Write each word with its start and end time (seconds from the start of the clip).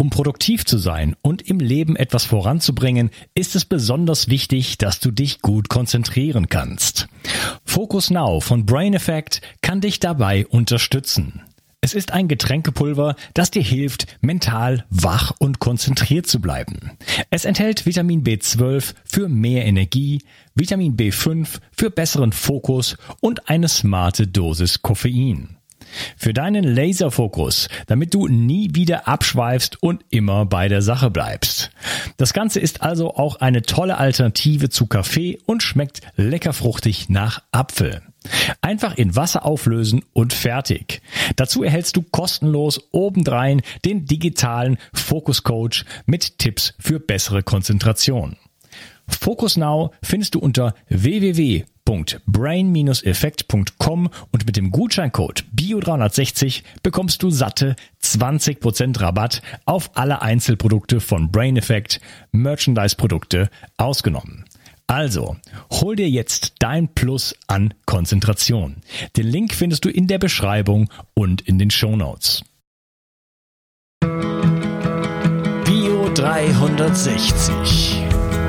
Um 0.00 0.10
produktiv 0.10 0.64
zu 0.64 0.78
sein 0.78 1.16
und 1.22 1.42
im 1.42 1.58
Leben 1.58 1.96
etwas 1.96 2.24
voranzubringen, 2.24 3.10
ist 3.34 3.56
es 3.56 3.64
besonders 3.64 4.28
wichtig, 4.28 4.78
dass 4.78 5.00
du 5.00 5.10
dich 5.10 5.42
gut 5.42 5.68
konzentrieren 5.68 6.48
kannst. 6.48 7.08
Focus 7.64 8.08
Now 8.08 8.38
von 8.38 8.64
Brain 8.64 8.94
Effect 8.94 9.42
kann 9.60 9.80
dich 9.80 9.98
dabei 9.98 10.46
unterstützen. 10.46 11.42
Es 11.80 11.94
ist 11.94 12.12
ein 12.12 12.28
Getränkepulver, 12.28 13.16
das 13.34 13.50
dir 13.50 13.62
hilft, 13.62 14.06
mental 14.20 14.84
wach 14.88 15.32
und 15.40 15.58
konzentriert 15.58 16.28
zu 16.28 16.40
bleiben. 16.40 16.92
Es 17.30 17.44
enthält 17.44 17.84
Vitamin 17.84 18.22
B12 18.22 18.94
für 19.04 19.28
mehr 19.28 19.66
Energie, 19.66 20.22
Vitamin 20.54 20.96
B5 20.96 21.58
für 21.72 21.90
besseren 21.90 22.30
Fokus 22.30 22.96
und 23.20 23.48
eine 23.48 23.66
smarte 23.66 24.28
Dosis 24.28 24.80
Koffein. 24.80 25.57
Für 26.16 26.32
deinen 26.32 26.64
Laserfokus, 26.64 27.68
damit 27.86 28.14
du 28.14 28.28
nie 28.28 28.74
wieder 28.74 29.08
abschweifst 29.08 29.82
und 29.82 30.04
immer 30.10 30.46
bei 30.46 30.68
der 30.68 30.82
Sache 30.82 31.10
bleibst. 31.10 31.70
Das 32.16 32.32
Ganze 32.32 32.60
ist 32.60 32.82
also 32.82 33.14
auch 33.14 33.36
eine 33.36 33.62
tolle 33.62 33.98
Alternative 33.98 34.68
zu 34.68 34.86
Kaffee 34.86 35.38
und 35.46 35.62
schmeckt 35.62 36.00
lecker 36.16 36.52
fruchtig 36.52 37.08
nach 37.08 37.42
Apfel. 37.52 38.02
Einfach 38.60 38.96
in 38.96 39.16
Wasser 39.16 39.44
auflösen 39.44 40.04
und 40.12 40.32
fertig. 40.32 41.00
Dazu 41.36 41.62
erhältst 41.62 41.96
du 41.96 42.02
kostenlos 42.02 42.80
obendrein 42.92 43.62
den 43.84 44.06
digitalen 44.06 44.78
Fokus 44.92 45.42
Coach 45.42 45.84
mit 46.06 46.38
Tipps 46.38 46.74
für 46.78 47.00
bessere 47.00 47.42
Konzentration. 47.42 48.36
Focus 49.08 49.56
Now 49.56 49.92
findest 50.02 50.34
du 50.34 50.38
unter 50.38 50.74
www 50.88 51.64
www.brain-effekt.com 51.88 54.10
und 54.30 54.46
mit 54.46 54.56
dem 54.56 54.70
Gutscheincode 54.70 55.44
BIO360 55.54 56.62
bekommst 56.82 57.22
du 57.22 57.30
satte 57.30 57.76
20% 58.02 59.00
Rabatt 59.00 59.42
auf 59.64 59.90
alle 59.94 60.20
Einzelprodukte 60.22 61.00
von 61.00 61.30
Brain 61.30 61.56
Effect, 61.56 62.00
Merchandise-Produkte 62.32 63.48
ausgenommen. 63.76 64.44
Also, 64.86 65.36
hol 65.70 65.96
dir 65.96 66.08
jetzt 66.08 66.54
dein 66.60 66.88
Plus 66.88 67.34
an 67.46 67.74
Konzentration. 67.84 68.76
Den 69.16 69.26
Link 69.26 69.52
findest 69.52 69.84
du 69.84 69.90
in 69.90 70.06
der 70.06 70.18
Beschreibung 70.18 70.88
und 71.14 71.42
in 71.42 71.58
den 71.58 71.70
Show 71.70 71.94
Notes. 71.94 72.42
Bio 75.64 76.08
360. 76.14 78.07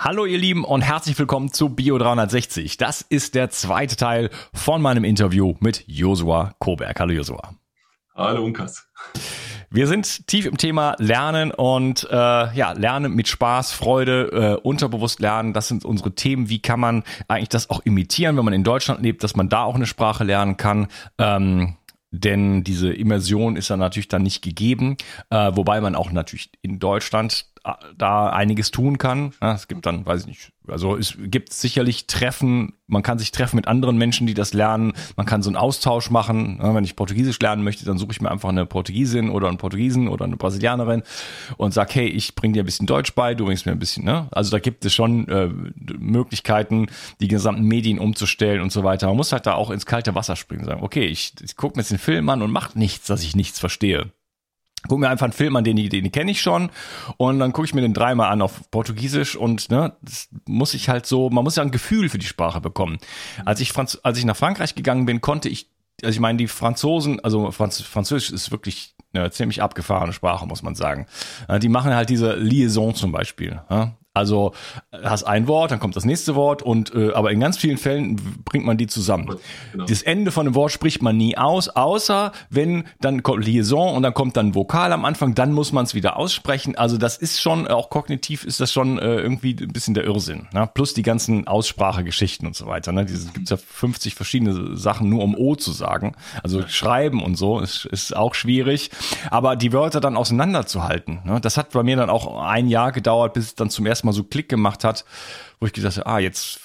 Hallo 0.00 0.26
ihr 0.26 0.38
Lieben 0.38 0.64
und 0.64 0.82
herzlich 0.82 1.18
willkommen 1.18 1.52
zu 1.52 1.70
Bio 1.70 1.98
360. 1.98 2.76
Das 2.76 3.02
ist 3.02 3.34
der 3.34 3.50
zweite 3.50 3.96
Teil 3.96 4.30
von 4.54 4.80
meinem 4.80 5.02
Interview 5.02 5.56
mit 5.58 5.82
Josua 5.88 6.54
Koberg. 6.60 7.00
Hallo 7.00 7.12
Josua. 7.12 7.56
Hallo 8.14 8.44
Unkas. 8.44 8.86
Wir 9.70 9.88
sind 9.88 10.28
tief 10.28 10.46
im 10.46 10.56
Thema 10.56 10.94
Lernen 10.98 11.50
und 11.50 12.06
äh, 12.12 12.14
ja, 12.14 12.70
Lernen 12.76 13.12
mit 13.12 13.26
Spaß, 13.26 13.72
Freude, 13.72 14.58
äh, 14.60 14.60
unterbewusst 14.64 15.18
lernen. 15.18 15.52
Das 15.52 15.66
sind 15.66 15.84
unsere 15.84 16.14
Themen. 16.14 16.48
Wie 16.48 16.62
kann 16.62 16.78
man 16.78 17.02
eigentlich 17.26 17.48
das 17.48 17.68
auch 17.68 17.80
imitieren, 17.84 18.36
wenn 18.36 18.44
man 18.44 18.54
in 18.54 18.62
Deutschland 18.62 19.02
lebt, 19.02 19.24
dass 19.24 19.34
man 19.34 19.48
da 19.48 19.64
auch 19.64 19.74
eine 19.74 19.86
Sprache 19.86 20.22
lernen 20.22 20.56
kann? 20.56 20.86
Ähm, 21.18 21.74
denn 22.10 22.64
diese 22.64 22.92
Immersion 22.92 23.56
ist 23.56 23.68
dann 23.68 23.80
natürlich 23.80 24.08
dann 24.08 24.22
nicht 24.22 24.42
gegeben, 24.42 24.96
äh, 25.30 25.50
wobei 25.54 25.80
man 25.80 25.94
auch 25.94 26.10
natürlich 26.10 26.50
in 26.62 26.78
Deutschland 26.78 27.46
da 27.96 28.30
einiges 28.30 28.70
tun 28.70 28.98
kann. 28.98 29.32
Ja, 29.42 29.54
es 29.54 29.68
gibt 29.68 29.86
dann, 29.86 30.06
weiß 30.06 30.22
ich 30.22 30.26
nicht, 30.26 30.52
also 30.70 30.96
es 30.96 31.16
gibt 31.18 31.52
sicherlich 31.52 32.06
Treffen, 32.06 32.74
man 32.86 33.02
kann 33.02 33.18
sich 33.18 33.32
treffen 33.32 33.56
mit 33.56 33.68
anderen 33.68 33.98
Menschen, 33.98 34.26
die 34.26 34.34
das 34.34 34.54
lernen. 34.54 34.92
Man 35.16 35.26
kann 35.26 35.42
so 35.42 35.50
einen 35.50 35.56
Austausch 35.56 36.10
machen. 36.10 36.58
Wenn 36.60 36.84
ich 36.84 36.96
Portugiesisch 36.96 37.38
lernen 37.40 37.62
möchte, 37.62 37.84
dann 37.84 37.98
suche 37.98 38.12
ich 38.12 38.20
mir 38.20 38.30
einfach 38.30 38.48
eine 38.48 38.66
Portugiesin 38.66 39.28
oder 39.30 39.48
einen 39.48 39.58
Portugiesen 39.58 40.08
oder 40.08 40.24
eine 40.24 40.36
Brasilianerin 40.36 41.02
und 41.56 41.74
sag, 41.74 41.94
hey, 41.94 42.08
ich 42.08 42.34
bringe 42.34 42.54
dir 42.54 42.62
ein 42.62 42.66
bisschen 42.66 42.86
Deutsch 42.86 43.14
bei, 43.14 43.34
du 43.34 43.44
bringst 43.44 43.66
mir 43.66 43.72
ein 43.72 43.78
bisschen, 43.78 44.04
ne? 44.04 44.28
Also 44.30 44.50
da 44.50 44.58
gibt 44.58 44.84
es 44.84 44.94
schon 44.94 45.28
äh, 45.28 45.48
Möglichkeiten, 45.98 46.86
die 47.20 47.28
gesamten 47.28 47.64
Medien 47.64 47.98
umzustellen 47.98 48.62
und 48.62 48.72
so 48.72 48.84
weiter. 48.84 49.08
Man 49.08 49.16
muss 49.16 49.32
halt 49.32 49.46
da 49.46 49.54
auch 49.54 49.70
ins 49.70 49.86
kalte 49.86 50.14
Wasser 50.14 50.36
springen, 50.36 50.64
sagen, 50.64 50.82
okay, 50.82 51.06
ich, 51.06 51.34
ich 51.42 51.56
gucke 51.56 51.76
mir 51.76 51.82
jetzt 51.82 51.90
den 51.90 51.98
Film 51.98 52.28
an 52.28 52.42
und 52.42 52.50
mach 52.50 52.74
nichts, 52.74 53.06
dass 53.06 53.22
ich 53.22 53.36
nichts 53.36 53.58
verstehe 53.58 54.10
guck 54.86 54.98
mir 54.98 55.08
einfach 55.08 55.24
einen 55.24 55.32
Film 55.32 55.56
an, 55.56 55.64
den, 55.64 55.76
den, 55.76 55.90
den 55.90 56.12
kenne 56.12 56.30
ich 56.30 56.40
schon 56.40 56.70
und 57.16 57.38
dann 57.38 57.52
gucke 57.52 57.66
ich 57.66 57.74
mir 57.74 57.80
den 57.80 57.94
dreimal 57.94 58.30
an 58.30 58.42
auf 58.42 58.70
Portugiesisch 58.70 59.36
und 59.36 59.70
ne, 59.70 59.96
das 60.02 60.28
muss 60.46 60.74
ich 60.74 60.88
halt 60.88 61.06
so, 61.06 61.30
man 61.30 61.44
muss 61.44 61.56
ja 61.56 61.62
ein 61.62 61.70
Gefühl 61.70 62.08
für 62.08 62.18
die 62.18 62.26
Sprache 62.26 62.60
bekommen. 62.60 62.98
Als 63.44 63.60
ich 63.60 63.72
Franz 63.72 63.98
als 64.02 64.18
ich 64.18 64.24
nach 64.24 64.36
Frankreich 64.36 64.74
gegangen 64.74 65.06
bin, 65.06 65.20
konnte 65.20 65.48
ich 65.48 65.70
also 66.02 66.14
ich 66.14 66.20
meine, 66.20 66.38
die 66.38 66.46
Franzosen, 66.46 67.18
also 67.24 67.50
Franz 67.50 67.80
Französisch 67.80 68.30
ist 68.30 68.52
wirklich 68.52 68.94
eine 69.12 69.30
ziemlich 69.30 69.62
abgefahrene 69.62 70.12
Sprache, 70.12 70.46
muss 70.46 70.62
man 70.62 70.74
sagen. 70.74 71.06
Die 71.60 71.68
machen 71.68 71.94
halt 71.94 72.08
diese 72.08 72.36
Liaison 72.36 72.94
zum 72.94 73.10
Beispiel. 73.10 73.60
Also 74.18 74.52
hast 74.92 75.24
ein 75.24 75.46
Wort, 75.46 75.70
dann 75.70 75.78
kommt 75.78 75.96
das 75.96 76.04
nächste 76.04 76.34
Wort 76.34 76.62
und 76.62 76.94
äh, 76.94 77.12
aber 77.12 77.30
in 77.30 77.40
ganz 77.40 77.56
vielen 77.56 77.78
Fällen 77.78 78.16
bringt 78.44 78.66
man 78.66 78.76
die 78.76 78.88
zusammen. 78.88 79.36
Genau. 79.72 79.84
Das 79.86 80.02
Ende 80.02 80.32
von 80.32 80.46
einem 80.46 80.54
Wort 80.54 80.72
spricht 80.72 81.02
man 81.02 81.16
nie 81.16 81.38
aus, 81.38 81.68
außer 81.68 82.32
wenn 82.50 82.84
dann 83.00 83.22
kommt 83.22 83.44
Liaison 83.44 83.94
und 83.94 84.02
dann 84.02 84.14
kommt 84.14 84.36
dann 84.36 84.54
Vokal 84.54 84.92
am 84.92 85.04
Anfang, 85.04 85.34
dann 85.34 85.52
muss 85.52 85.72
man 85.72 85.84
es 85.84 85.94
wieder 85.94 86.16
aussprechen. 86.16 86.76
Also 86.76 86.98
das 86.98 87.16
ist 87.16 87.40
schon 87.40 87.68
auch 87.68 87.90
kognitiv 87.90 88.44
ist 88.44 88.60
das 88.60 88.72
schon 88.72 88.98
äh, 88.98 89.16
irgendwie 89.16 89.56
ein 89.60 89.72
bisschen 89.72 89.94
der 89.94 90.04
Irrsinn. 90.04 90.48
Ne? 90.52 90.68
Plus 90.72 90.94
die 90.94 91.02
ganzen 91.02 91.46
Aussprachegeschichten 91.46 92.46
und 92.46 92.56
so 92.56 92.66
weiter. 92.66 92.92
Ne? 92.92 93.02
Es 93.02 93.32
gibt 93.32 93.48
ja 93.50 93.56
50 93.56 94.14
verschiedene 94.14 94.76
Sachen 94.76 95.08
nur 95.08 95.22
um 95.22 95.34
O 95.36 95.54
zu 95.54 95.72
sagen. 95.72 96.14
Also 96.42 96.66
schreiben 96.66 97.22
und 97.22 97.36
so 97.36 97.60
ist, 97.60 97.84
ist 97.86 98.16
auch 98.16 98.34
schwierig. 98.34 98.90
Aber 99.30 99.56
die 99.56 99.72
Wörter 99.72 100.00
dann 100.00 100.16
auseinanderzuhalten, 100.16 101.20
ne? 101.24 101.40
das 101.40 101.56
hat 101.56 101.70
bei 101.70 101.82
mir 101.82 101.96
dann 101.96 102.10
auch 102.10 102.42
ein 102.42 102.68
Jahr 102.68 102.92
gedauert, 102.92 103.34
bis 103.34 103.46
es 103.46 103.54
dann 103.54 103.70
zum 103.70 103.86
ersten 103.86 104.06
Mal 104.06 104.07
so 104.12 104.24
Klick 104.24 104.48
gemacht 104.48 104.84
hat, 104.84 105.04
wo 105.60 105.66
ich 105.66 105.72
gedacht 105.72 105.96
habe, 105.98 106.06
ah, 106.06 106.18
jetzt 106.18 106.60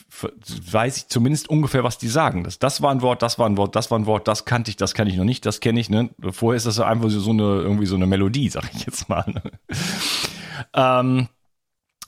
weiß 0.72 0.98
ich 0.98 1.08
zumindest 1.08 1.50
ungefähr, 1.50 1.84
was 1.84 1.98
die 1.98 2.08
sagen. 2.08 2.44
Das, 2.44 2.60
das 2.60 2.82
war 2.82 2.92
ein 2.92 3.02
Wort, 3.02 3.22
das 3.22 3.40
war 3.40 3.48
ein 3.48 3.58
Wort, 3.58 3.76
das 3.76 3.92
war 3.92 4.00
ein 4.00 4.06
Wort, 4.06 4.28
das 4.28 4.46
kannte 4.46 4.70
ich, 4.70 4.78
das 4.78 4.94
kann 4.94 5.08
ich 5.08 5.16
noch 5.16 5.24
nicht, 5.24 5.46
das 5.46 5.60
kenne 5.60 5.80
ich. 5.80 5.90
Ne? 5.90 6.10
Vorher 6.32 6.58
ist 6.58 6.66
das 6.66 6.80
einfach 6.80 7.10
so 7.10 7.32
eine, 7.32 7.44
irgendwie 7.44 7.86
so 7.86 7.96
eine 7.96 8.06
Melodie, 8.06 8.50
sag 8.50 8.70
ich 8.74 8.86
jetzt 8.86 9.10
mal. 9.10 9.26
Ne? 9.28 9.42
Ähm, 10.76 11.28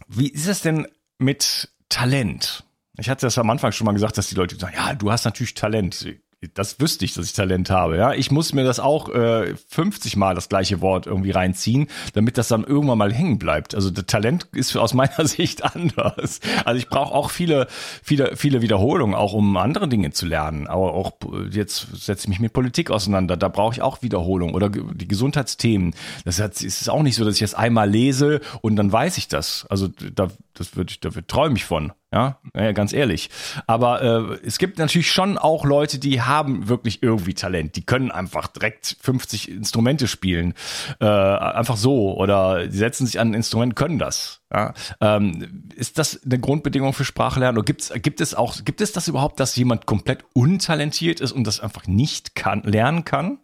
wie 0.08 0.30
ist 0.30 0.48
es 0.48 0.62
denn 0.62 0.88
mit 1.18 1.70
Talent? 1.90 2.64
Ich 2.98 3.10
hatte 3.10 3.26
das 3.26 3.38
am 3.38 3.50
Anfang 3.50 3.72
schon 3.72 3.86
mal 3.86 3.92
gesagt, 3.92 4.18
dass 4.18 4.28
die 4.28 4.36
Leute 4.36 4.56
sagen, 4.56 4.76
ja, 4.78 4.94
du 4.94 5.12
hast 5.12 5.26
natürlich 5.26 5.56
Talent 5.56 6.08
das 6.54 6.80
wüsste 6.80 7.06
ich, 7.06 7.14
dass 7.14 7.26
ich 7.26 7.34
Talent 7.34 7.70
habe. 7.70 7.98
Ja, 7.98 8.14
ich 8.14 8.32
muss 8.32 8.54
mir 8.54 8.64
das 8.64 8.80
auch 8.80 9.10
äh, 9.10 9.56
50 9.70 10.16
Mal 10.16 10.36
das 10.36 10.50
gleiche 10.50 10.82
Wort 10.82 11.08
irgendwie 11.08 11.32
reinziehen, 11.32 11.88
damit 12.14 12.38
das 12.38 12.48
dann 12.48 12.64
irgendwann 12.64 12.98
mal 12.98 13.14
hängen 13.14 13.40
bleibt. 13.40 13.76
Also 13.76 13.90
das 13.90 14.06
Talent 14.06 14.48
ist 14.52 14.76
aus 14.78 14.94
meiner 14.96 15.28
Sicht 15.28 15.64
anders. 15.64 16.40
Also 16.64 16.78
ich 16.78 16.88
brauche 16.88 17.14
auch 17.14 17.30
viele, 17.30 17.68
viele, 18.04 18.36
viele 18.36 18.62
Wiederholungen, 18.62 19.16
auch 19.16 19.34
um 19.34 19.58
andere 19.58 19.88
Dinge 19.88 20.12
zu 20.12 20.26
lernen. 20.26 20.68
Aber 20.68 20.94
auch 20.94 21.14
jetzt 21.52 21.88
setze 21.96 22.24
ich 22.24 22.30
mich 22.30 22.40
mit 22.40 22.54
Politik 22.54 22.92
auseinander. 22.92 23.38
Da 23.38 23.48
brauche 23.48 23.74
ich 23.74 23.82
auch 23.82 24.02
Wiederholung 24.02 24.54
oder 24.54 24.70
die 24.70 25.08
Gesundheitsthemen. 25.08 25.96
Das 26.26 26.40
ist 26.40 26.90
auch 26.90 27.04
nicht 27.04 27.16
so, 27.16 27.26
dass 27.26 27.36
ich 27.36 27.42
das 27.42 27.54
einmal 27.54 27.90
lese 27.90 28.42
und 28.62 28.76
dann 28.76 28.92
weiß 28.92 29.18
ich 29.18 29.28
das. 29.28 29.66
Also 29.70 29.88
da, 29.88 30.30
das 30.54 30.76
wird, 30.76 31.04
da 31.06 31.16
wird 31.16 31.28
träume 31.28 31.56
ich 31.56 31.66
von. 31.66 31.92
Ja, 32.14 32.40
ganz 32.72 32.94
ehrlich. 32.94 33.30
Aber 33.68 34.02
äh, 34.02 34.40
es 34.46 34.58
gibt 34.58 34.78
natürlich 34.78 35.12
schon 35.12 35.38
auch 35.38 35.66
Leute, 35.66 36.00
die 36.00 36.22
haben 36.22 36.70
wirklich 36.70 37.04
irgendwie 37.04 37.34
Talent. 37.34 37.76
Die 37.76 37.86
können 37.86 38.10
einfach 38.10 38.48
direkt 38.48 38.96
50 39.02 39.52
Instrumente 39.52 40.08
spielen. 40.08 40.54
Äh, 41.02 41.06
einfach 41.06 41.76
so. 41.76 42.16
Oder 42.16 42.68
die 42.68 42.78
setzen 42.78 43.06
sich 43.06 43.20
an 43.20 43.32
ein 43.32 43.34
Instrument, 43.34 43.76
können 43.76 44.00
das. 44.00 44.42
Ja? 44.54 44.74
Ähm, 45.02 45.70
ist 45.76 45.98
das 45.98 46.22
eine 46.24 46.40
Grundbedingung 46.40 46.94
für 46.94 47.04
Sprachlernen? 47.04 47.58
Oder 47.58 47.66
gibt's, 47.66 47.92
gibt 48.02 48.22
es 48.22 48.34
auch, 48.34 48.64
gibt 48.64 48.80
es 48.80 48.94
das 48.94 49.10
überhaupt, 49.10 49.40
dass 49.42 49.56
jemand 49.58 49.86
komplett 49.86 50.24
untalentiert 50.34 51.20
ist 51.20 51.34
und 51.34 51.46
das 51.46 51.60
einfach 51.60 51.86
nicht 51.86 52.36
kann, 52.36 52.62
lernen 52.64 53.04
kann? 53.04 53.40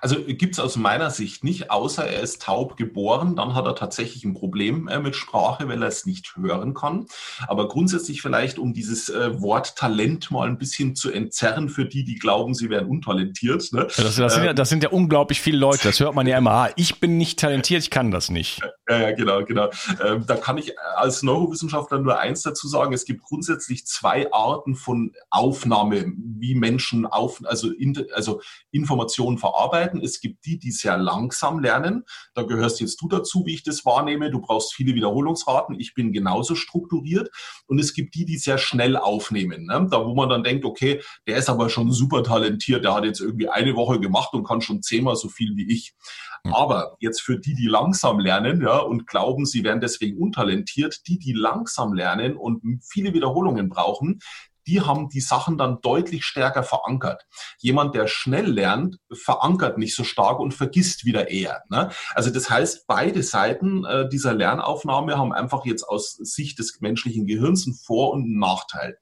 Also 0.00 0.16
gibt 0.24 0.54
es 0.54 0.60
aus 0.60 0.76
meiner 0.76 1.10
Sicht 1.10 1.44
nicht, 1.44 1.70
außer 1.70 2.06
er 2.06 2.20
ist 2.20 2.42
taub 2.42 2.76
geboren, 2.76 3.36
dann 3.36 3.54
hat 3.54 3.66
er 3.66 3.74
tatsächlich 3.74 4.24
ein 4.24 4.34
Problem 4.34 4.88
äh, 4.88 5.00
mit 5.00 5.16
Sprache, 5.16 5.68
weil 5.68 5.82
er 5.82 5.88
es 5.88 6.06
nicht 6.06 6.36
hören 6.36 6.74
kann. 6.74 7.06
Aber 7.46 7.68
grundsätzlich 7.68 8.22
vielleicht, 8.22 8.58
um 8.58 8.74
dieses 8.74 9.08
äh, 9.08 9.40
Wort 9.40 9.76
Talent 9.76 10.30
mal 10.30 10.48
ein 10.48 10.58
bisschen 10.58 10.94
zu 10.94 11.10
entzerren 11.10 11.68
für 11.68 11.84
die, 11.84 12.04
die 12.04 12.16
glauben, 12.16 12.54
sie 12.54 12.70
wären 12.70 12.86
untalentiert. 12.86 13.72
Ne? 13.72 13.88
Ja, 13.96 14.04
das, 14.04 14.16
das, 14.16 14.34
sind 14.34 14.44
ja, 14.44 14.52
das 14.52 14.68
sind 14.68 14.82
ja 14.82 14.90
unglaublich 14.90 15.40
viele 15.40 15.58
Leute, 15.58 15.84
das 15.84 16.00
hört 16.00 16.14
man 16.14 16.26
ja 16.26 16.38
immer, 16.38 16.50
ah, 16.50 16.70
ich 16.76 17.00
bin 17.00 17.18
nicht 17.18 17.38
talentiert, 17.38 17.82
ich 17.82 17.90
kann 17.90 18.10
das 18.10 18.30
nicht. 18.30 18.60
Ja, 18.88 18.98
ja 18.98 19.12
genau, 19.12 19.44
genau. 19.44 19.70
Ähm, 20.04 20.24
da 20.26 20.36
kann 20.36 20.58
ich 20.58 20.78
als 20.96 21.22
Neurowissenschaftler 21.22 21.98
nur 21.98 22.18
eins 22.18 22.42
dazu 22.42 22.68
sagen, 22.68 22.92
es 22.92 23.04
gibt 23.04 23.22
grundsätzlich 23.22 23.86
zwei 23.86 24.32
Arten 24.32 24.74
von 24.74 25.12
Aufnahme, 25.30 26.12
wie 26.16 26.54
Menschen 26.54 27.06
auf, 27.06 27.40
also, 27.44 27.70
in, 27.70 28.06
also 28.14 28.40
Informationen 28.70 29.38
verarbeiten. 29.38 29.67
Es 29.74 30.20
gibt 30.20 30.44
die, 30.44 30.58
die 30.58 30.70
sehr 30.70 30.98
langsam 30.98 31.60
lernen. 31.60 32.04
Da 32.34 32.42
gehörst 32.42 32.80
jetzt 32.80 33.00
du 33.00 33.08
dazu, 33.08 33.44
wie 33.46 33.54
ich 33.54 33.62
das 33.62 33.84
wahrnehme. 33.84 34.30
Du 34.30 34.40
brauchst 34.40 34.74
viele 34.74 34.94
Wiederholungsraten. 34.94 35.78
Ich 35.78 35.94
bin 35.94 36.12
genauso 36.12 36.54
strukturiert. 36.54 37.30
Und 37.66 37.78
es 37.78 37.94
gibt 37.94 38.14
die, 38.14 38.24
die 38.24 38.38
sehr 38.38 38.58
schnell 38.58 38.96
aufnehmen. 38.96 39.66
Ne? 39.66 39.86
Da, 39.90 40.04
wo 40.04 40.14
man 40.14 40.28
dann 40.28 40.42
denkt, 40.42 40.64
okay, 40.64 41.02
der 41.26 41.36
ist 41.36 41.48
aber 41.48 41.68
schon 41.68 41.92
super 41.92 42.22
talentiert. 42.22 42.84
Der 42.84 42.94
hat 42.94 43.04
jetzt 43.04 43.20
irgendwie 43.20 43.48
eine 43.48 43.74
Woche 43.76 44.00
gemacht 44.00 44.32
und 44.32 44.44
kann 44.44 44.60
schon 44.60 44.82
zehnmal 44.82 45.16
so 45.16 45.28
viel 45.28 45.56
wie 45.56 45.72
ich. 45.72 45.94
Hm. 46.44 46.54
Aber 46.54 46.96
jetzt 47.00 47.20
für 47.22 47.38
die, 47.38 47.54
die 47.54 47.66
langsam 47.66 48.18
lernen, 48.18 48.62
ja, 48.62 48.78
und 48.78 49.06
glauben, 49.06 49.46
sie 49.46 49.64
wären 49.64 49.80
deswegen 49.80 50.18
untalentiert, 50.18 51.06
die, 51.06 51.18
die 51.18 51.32
langsam 51.32 51.92
lernen 51.92 52.36
und 52.36 52.62
viele 52.84 53.12
Wiederholungen 53.14 53.68
brauchen, 53.68 54.20
die 54.68 54.82
haben 54.82 55.08
die 55.08 55.20
Sachen 55.20 55.56
dann 55.56 55.80
deutlich 55.80 56.24
stärker 56.24 56.62
verankert. 56.62 57.26
Jemand, 57.58 57.94
der 57.94 58.06
schnell 58.06 58.46
lernt, 58.46 58.98
verankert 59.12 59.78
nicht 59.78 59.94
so 59.94 60.04
stark 60.04 60.38
und 60.40 60.52
vergisst 60.52 61.06
wieder 61.06 61.30
eher. 61.30 61.62
Ne? 61.70 61.90
Also 62.14 62.30
das 62.30 62.50
heißt, 62.50 62.86
beide 62.86 63.22
Seiten 63.22 63.84
äh, 63.86 64.08
dieser 64.08 64.34
Lernaufnahme 64.34 65.16
haben 65.16 65.32
einfach 65.32 65.64
jetzt 65.64 65.84
aus 65.84 66.12
Sicht 66.12 66.58
des 66.58 66.80
menschlichen 66.80 67.26
Gehirns 67.26 67.66
einen 67.66 67.76
Vor- 67.76 68.12
und 68.12 68.24
einen 68.24 68.38
Nachteil. 68.38 68.98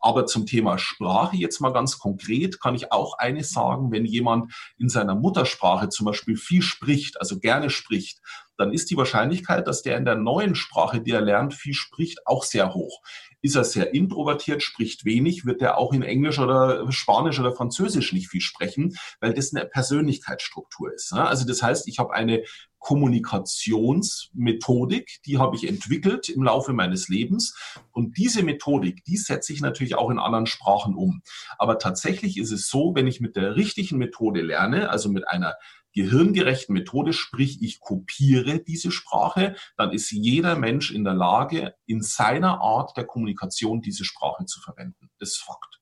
Aber 0.00 0.26
zum 0.26 0.46
Thema 0.46 0.78
Sprache 0.78 1.36
jetzt 1.36 1.60
mal 1.60 1.72
ganz 1.72 1.98
konkret 1.98 2.60
kann 2.60 2.74
ich 2.74 2.92
auch 2.92 3.18
eines 3.18 3.50
sagen, 3.50 3.90
wenn 3.90 4.04
jemand 4.04 4.52
in 4.78 4.88
seiner 4.88 5.14
Muttersprache 5.14 5.88
zum 5.88 6.06
Beispiel 6.06 6.36
viel 6.36 6.62
spricht, 6.62 7.20
also 7.20 7.40
gerne 7.40 7.68
spricht, 7.70 8.20
dann 8.56 8.72
ist 8.72 8.90
die 8.90 8.96
Wahrscheinlichkeit, 8.96 9.66
dass 9.66 9.82
der 9.82 9.96
in 9.96 10.04
der 10.04 10.16
neuen 10.16 10.54
Sprache, 10.54 11.00
die 11.00 11.12
er 11.12 11.20
lernt, 11.20 11.54
viel 11.54 11.74
spricht, 11.74 12.26
auch 12.26 12.44
sehr 12.44 12.74
hoch. 12.74 13.00
Ist 13.40 13.56
er 13.56 13.64
sehr 13.64 13.94
introvertiert, 13.94 14.62
spricht 14.62 15.04
wenig, 15.04 15.46
wird 15.46 15.62
er 15.62 15.78
auch 15.78 15.92
in 15.92 16.02
Englisch 16.02 16.38
oder 16.38 16.90
Spanisch 16.90 17.38
oder 17.38 17.52
Französisch 17.52 18.12
nicht 18.12 18.28
viel 18.28 18.40
sprechen, 18.40 18.96
weil 19.20 19.34
das 19.34 19.54
eine 19.54 19.66
Persönlichkeitsstruktur 19.66 20.92
ist. 20.92 21.12
Also 21.12 21.46
das 21.46 21.62
heißt, 21.62 21.88
ich 21.88 21.98
habe 21.98 22.14
eine 22.14 22.42
Kommunikationsmethodik, 22.78 25.20
die 25.26 25.38
habe 25.38 25.56
ich 25.56 25.68
entwickelt 25.68 26.28
im 26.28 26.42
Laufe 26.42 26.72
meines 26.72 27.08
Lebens. 27.08 27.56
Und 27.92 28.18
diese 28.18 28.42
Methodik, 28.42 29.04
die 29.04 29.16
setze 29.16 29.52
ich 29.52 29.60
natürlich 29.60 29.94
auch 29.96 30.10
in 30.10 30.18
anderen 30.18 30.46
Sprachen 30.46 30.94
um. 30.94 31.22
Aber 31.58 31.78
tatsächlich 31.78 32.38
ist 32.38 32.52
es 32.52 32.68
so, 32.68 32.94
wenn 32.94 33.06
ich 33.06 33.20
mit 33.20 33.36
der 33.36 33.56
richtigen 33.56 33.98
Methode 33.98 34.42
lerne, 34.42 34.90
also 34.90 35.10
mit 35.10 35.28
einer 35.28 35.54
gehirngerechten 35.98 36.72
Methode, 36.72 37.12
sprich 37.12 37.60
ich 37.60 37.80
kopiere 37.80 38.60
diese 38.60 38.92
Sprache, 38.92 39.56
dann 39.76 39.90
ist 39.90 40.12
jeder 40.12 40.56
Mensch 40.56 40.92
in 40.92 41.02
der 41.02 41.14
Lage, 41.14 41.74
in 41.86 42.02
seiner 42.02 42.60
Art 42.60 42.96
der 42.96 43.04
Kommunikation 43.04 43.80
diese 43.80 44.04
Sprache 44.04 44.44
zu 44.44 44.60
verwenden. 44.60 45.10
Das 45.18 45.30
ist 45.30 45.42
Fakt. 45.42 45.80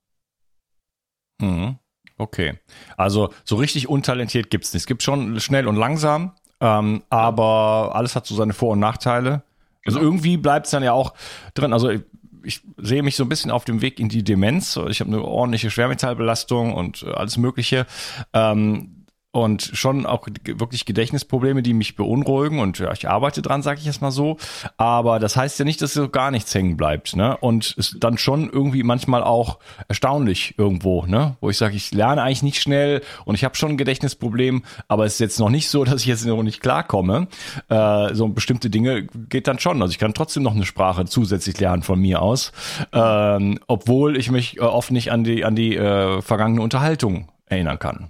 Mhm. 1.39 1.77
Okay. 2.17 2.59
Also 2.95 3.31
so 3.43 3.57
richtig 3.57 3.89
untalentiert 3.89 4.49
gibt 4.49 4.65
es 4.65 4.73
nicht. 4.73 4.81
Es 4.81 4.87
gibt 4.87 5.03
schon 5.03 5.39
schnell 5.39 5.67
und 5.67 5.75
langsam, 5.75 6.33
ähm, 6.59 7.03
aber 7.09 7.91
alles 7.93 8.15
hat 8.15 8.25
so 8.25 8.33
seine 8.33 8.53
Vor- 8.53 8.73
und 8.73 8.79
Nachteile. 8.79 9.43
Also 9.85 9.99
genau. 9.99 10.09
irgendwie 10.09 10.37
bleibt 10.37 10.65
es 10.65 10.71
dann 10.71 10.81
ja 10.81 10.93
auch 10.93 11.13
drin. 11.53 11.73
Also 11.73 11.89
ich, 11.89 12.01
ich 12.43 12.61
sehe 12.77 13.03
mich 13.03 13.15
so 13.15 13.23
ein 13.23 13.29
bisschen 13.29 13.51
auf 13.51 13.65
dem 13.65 13.83
Weg 13.83 13.99
in 13.99 14.09
die 14.09 14.23
Demenz. 14.23 14.79
Ich 14.89 14.99
habe 14.99 15.11
eine 15.11 15.21
ordentliche 15.21 15.69
Schwermetallbelastung 15.69 16.73
und 16.73 17.03
alles 17.03 17.37
Mögliche. 17.37 17.85
Ähm, 18.33 18.96
und 19.37 19.69
schon 19.73 20.07
auch 20.07 20.27
wirklich 20.45 20.85
Gedächtnisprobleme, 20.85 21.61
die 21.61 21.75
mich 21.75 21.95
beunruhigen 21.95 22.59
und 22.59 22.79
ja, 22.79 22.91
ich 22.91 23.07
arbeite 23.07 23.43
dran, 23.43 23.61
sage 23.61 23.79
ich 23.79 23.85
jetzt 23.85 24.01
mal 24.01 24.09
so. 24.09 24.37
Aber 24.77 25.19
das 25.19 25.37
heißt 25.37 25.59
ja 25.59 25.65
nicht, 25.65 25.79
dass 25.83 25.93
so 25.93 26.09
gar 26.09 26.31
nichts 26.31 26.55
hängen 26.55 26.75
bleibt, 26.75 27.15
ne? 27.15 27.37
Und 27.37 27.75
ist 27.77 27.97
dann 27.99 28.17
schon 28.17 28.49
irgendwie 28.49 28.81
manchmal 28.81 29.23
auch 29.23 29.59
erstaunlich 29.87 30.55
irgendwo, 30.57 31.05
ne? 31.05 31.37
Wo 31.39 31.51
ich 31.51 31.57
sage, 31.57 31.75
ich 31.75 31.93
lerne 31.93 32.23
eigentlich 32.23 32.41
nicht 32.41 32.59
schnell 32.59 33.03
und 33.25 33.35
ich 33.35 33.43
habe 33.43 33.55
schon 33.55 33.71
ein 33.71 33.77
Gedächtnisproblem, 33.77 34.63
aber 34.87 35.05
es 35.05 35.13
ist 35.13 35.19
jetzt 35.19 35.39
noch 35.39 35.49
nicht 35.49 35.69
so, 35.69 35.83
dass 35.85 36.01
ich 36.01 36.07
jetzt 36.07 36.25
noch 36.25 36.41
nicht 36.41 36.59
klarkomme. 36.59 37.27
Äh, 37.69 38.15
so 38.15 38.27
bestimmte 38.29 38.71
Dinge 38.71 39.03
geht 39.29 39.47
dann 39.47 39.59
schon. 39.59 39.79
Also 39.83 39.91
ich 39.91 39.99
kann 39.99 40.15
trotzdem 40.15 40.41
noch 40.41 40.55
eine 40.55 40.65
Sprache 40.65 41.05
zusätzlich 41.05 41.59
lernen 41.59 41.83
von 41.83 41.99
mir 41.99 42.23
aus, 42.23 42.51
ähm, 42.91 43.59
obwohl 43.67 44.17
ich 44.17 44.31
mich 44.31 44.57
äh, 44.57 44.61
oft 44.61 44.89
nicht 44.89 45.11
an 45.11 45.23
die 45.23 45.45
an 45.45 45.55
die 45.55 45.75
äh, 45.75 46.23
vergangene 46.23 46.63
Unterhaltung 46.63 47.27
erinnern 47.45 47.77
kann. 47.77 48.09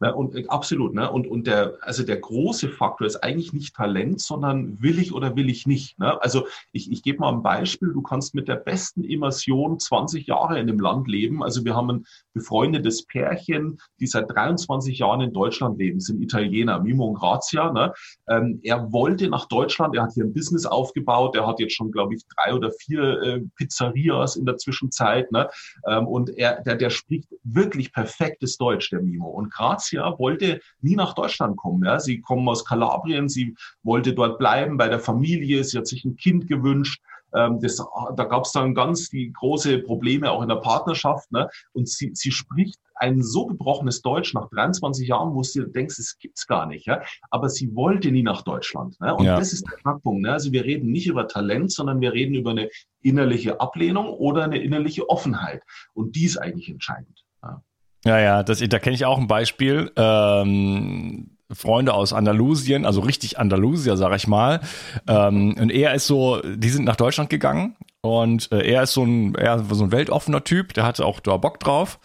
Ne? 0.00 0.14
Und 0.14 0.34
äh, 0.34 0.46
absolut, 0.48 0.94
ne? 0.94 1.10
Und, 1.10 1.26
und 1.26 1.46
der, 1.46 1.78
also 1.80 2.02
der 2.02 2.18
große 2.18 2.68
Faktor 2.68 3.06
ist 3.06 3.16
eigentlich 3.16 3.52
nicht 3.52 3.74
Talent, 3.74 4.20
sondern 4.20 4.80
will 4.82 4.98
ich 4.98 5.12
oder 5.12 5.36
will 5.36 5.48
ich 5.48 5.66
nicht. 5.66 5.98
Ne? 5.98 6.20
Also 6.22 6.46
ich, 6.72 6.90
ich 6.90 7.02
gebe 7.02 7.20
mal 7.20 7.32
ein 7.32 7.42
Beispiel, 7.42 7.92
du 7.92 8.02
kannst 8.02 8.34
mit 8.34 8.48
der 8.48 8.56
besten 8.56 9.04
Immersion 9.04 9.78
20 9.78 10.26
Jahre 10.26 10.58
in 10.58 10.66
dem 10.66 10.80
Land 10.80 11.08
leben. 11.08 11.42
Also 11.42 11.64
wir 11.64 11.74
haben 11.74 11.90
ein 11.90 12.04
befreundetes 12.34 13.06
Pärchen, 13.06 13.78
die 14.00 14.06
seit 14.06 14.30
23 14.30 14.98
Jahren 14.98 15.20
in 15.20 15.32
Deutschland 15.32 15.78
leben, 15.78 16.00
sind 16.00 16.22
Italiener, 16.22 16.80
Mimo 16.80 17.06
und 17.06 17.14
Grazia. 17.14 17.72
Ne? 17.72 17.92
Ähm, 18.28 18.60
er 18.62 18.92
wollte 18.92 19.28
nach 19.28 19.46
Deutschland, 19.46 19.96
er 19.96 20.04
hat 20.04 20.12
hier 20.12 20.24
ein 20.24 20.34
Business 20.34 20.66
aufgebaut, 20.66 21.34
er 21.36 21.46
hat 21.46 21.60
jetzt 21.60 21.74
schon, 21.74 21.90
glaube 21.90 22.14
ich, 22.14 22.22
drei 22.36 22.54
oder 22.54 22.70
vier 22.70 23.22
äh, 23.22 23.40
Pizzerias 23.56 24.36
in 24.36 24.46
der 24.46 24.56
Zwischenzeit. 24.56 25.30
Ne? 25.32 25.48
Ähm, 25.86 26.06
und 26.06 26.30
er, 26.30 26.62
der, 26.62 26.76
der 26.76 26.90
spricht 26.90 27.28
wirklich 27.42 27.92
perfektes 27.92 28.56
Deutsch, 28.56 28.90
der 28.90 29.02
Mimo. 29.02 29.28
Und 29.28 29.50
Grazia 29.66 30.18
wollte 30.18 30.60
nie 30.80 30.96
nach 30.96 31.14
Deutschland 31.14 31.56
kommen. 31.56 31.84
Ja. 31.84 31.98
Sie 31.98 32.20
kommen 32.20 32.48
aus 32.48 32.64
Kalabrien, 32.64 33.28
sie 33.28 33.56
wollte 33.82 34.14
dort 34.14 34.38
bleiben 34.38 34.76
bei 34.76 34.88
der 34.88 35.00
Familie, 35.00 35.64
sie 35.64 35.78
hat 35.78 35.86
sich 35.86 36.04
ein 36.04 36.16
Kind 36.16 36.46
gewünscht. 36.46 37.02
Ähm, 37.34 37.58
das, 37.60 37.84
da 38.16 38.24
gab 38.24 38.44
es 38.44 38.52
dann 38.52 38.74
ganz 38.74 39.08
die 39.08 39.32
große 39.32 39.80
Probleme 39.80 40.30
auch 40.30 40.42
in 40.42 40.48
der 40.48 40.56
Partnerschaft. 40.56 41.30
Ne? 41.32 41.48
Und 41.72 41.88
sie, 41.88 42.12
sie 42.14 42.30
spricht 42.30 42.78
ein 42.94 43.20
so 43.22 43.46
gebrochenes 43.46 44.00
Deutsch 44.00 44.32
nach 44.34 44.48
23 44.50 45.08
Jahren, 45.08 45.34
wo 45.34 45.42
du 45.42 45.66
denkst, 45.66 45.98
es 45.98 46.16
gibt's 46.18 46.46
gar 46.46 46.66
nicht. 46.66 46.86
Ja? 46.86 47.02
Aber 47.30 47.48
sie 47.48 47.74
wollte 47.74 48.12
nie 48.12 48.22
nach 48.22 48.42
Deutschland. 48.42 48.98
Ne? 49.00 49.14
Und 49.14 49.24
ja. 49.24 49.36
das 49.36 49.52
ist 49.52 49.66
der 49.68 49.76
Knackpunkt. 49.78 50.22
Ne? 50.22 50.32
Also 50.32 50.52
wir 50.52 50.64
reden 50.64 50.92
nicht 50.92 51.08
über 51.08 51.26
Talent, 51.26 51.72
sondern 51.72 52.00
wir 52.00 52.12
reden 52.12 52.34
über 52.34 52.52
eine 52.52 52.70
innerliche 53.02 53.60
Ablehnung 53.60 54.08
oder 54.10 54.44
eine 54.44 54.58
innerliche 54.58 55.08
Offenheit. 55.10 55.62
Und 55.92 56.14
die 56.14 56.24
ist 56.24 56.36
eigentlich 56.36 56.70
entscheidend. 56.70 57.24
Ja. 57.42 57.62
Ja, 58.06 58.20
ja, 58.20 58.42
das, 58.42 58.60
da 58.60 58.78
kenne 58.78 58.94
ich 58.94 59.04
auch 59.04 59.18
ein 59.18 59.26
Beispiel. 59.26 59.90
Ähm, 59.96 61.30
Freunde 61.52 61.94
aus 61.94 62.12
Andalusien, 62.12 62.84
also 62.84 63.00
richtig 63.00 63.38
Andalusier, 63.38 63.96
sag 63.96 64.14
ich 64.16 64.26
mal. 64.26 64.60
Ähm, 65.06 65.56
und 65.58 65.70
er 65.70 65.94
ist 65.94 66.06
so, 66.06 66.40
die 66.42 66.68
sind 66.68 66.84
nach 66.84 66.96
Deutschland 66.96 67.30
gegangen 67.30 67.76
und 68.00 68.50
äh, 68.52 68.62
er 68.62 68.82
ist 68.84 68.92
so 68.92 69.04
ein, 69.04 69.34
er 69.34 69.64
so 69.70 69.84
ein 69.84 69.92
weltoffener 69.92 70.42
Typ, 70.42 70.74
der 70.74 70.84
hatte 70.84 71.04
auch 71.04 71.20
da 71.20 71.36
Bock 71.36 71.60
drauf. 71.60 71.98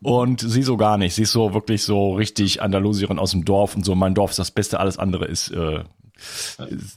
Und 0.00 0.40
sie 0.40 0.62
so 0.62 0.76
gar 0.76 0.98
nicht. 0.98 1.14
Sie 1.14 1.22
ist 1.22 1.32
so 1.32 1.54
wirklich 1.54 1.82
so 1.82 2.14
richtig 2.14 2.62
Andalusierin 2.62 3.18
aus 3.18 3.32
dem 3.32 3.44
Dorf 3.44 3.74
und 3.74 3.84
so, 3.84 3.94
mein 3.94 4.14
Dorf 4.14 4.30
ist 4.30 4.38
das 4.38 4.50
Beste, 4.50 4.78
alles 4.78 4.98
andere 4.98 5.24
ist 5.26 5.50
äh, 5.50 5.84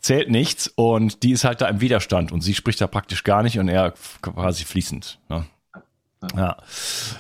zählt 0.02 0.30
nichts. 0.30 0.72
Und 0.76 1.24
die 1.24 1.32
ist 1.32 1.44
halt 1.44 1.62
da 1.62 1.68
im 1.68 1.82
Widerstand 1.82 2.32
und 2.32 2.42
sie 2.42 2.54
spricht 2.54 2.82
da 2.82 2.88
praktisch 2.88 3.24
gar 3.24 3.44
nicht 3.44 3.58
und 3.60 3.70
er 3.70 3.94
quasi 4.22 4.66
fließend. 4.66 5.20
Ne? 5.30 5.46
Ja. 6.36 6.58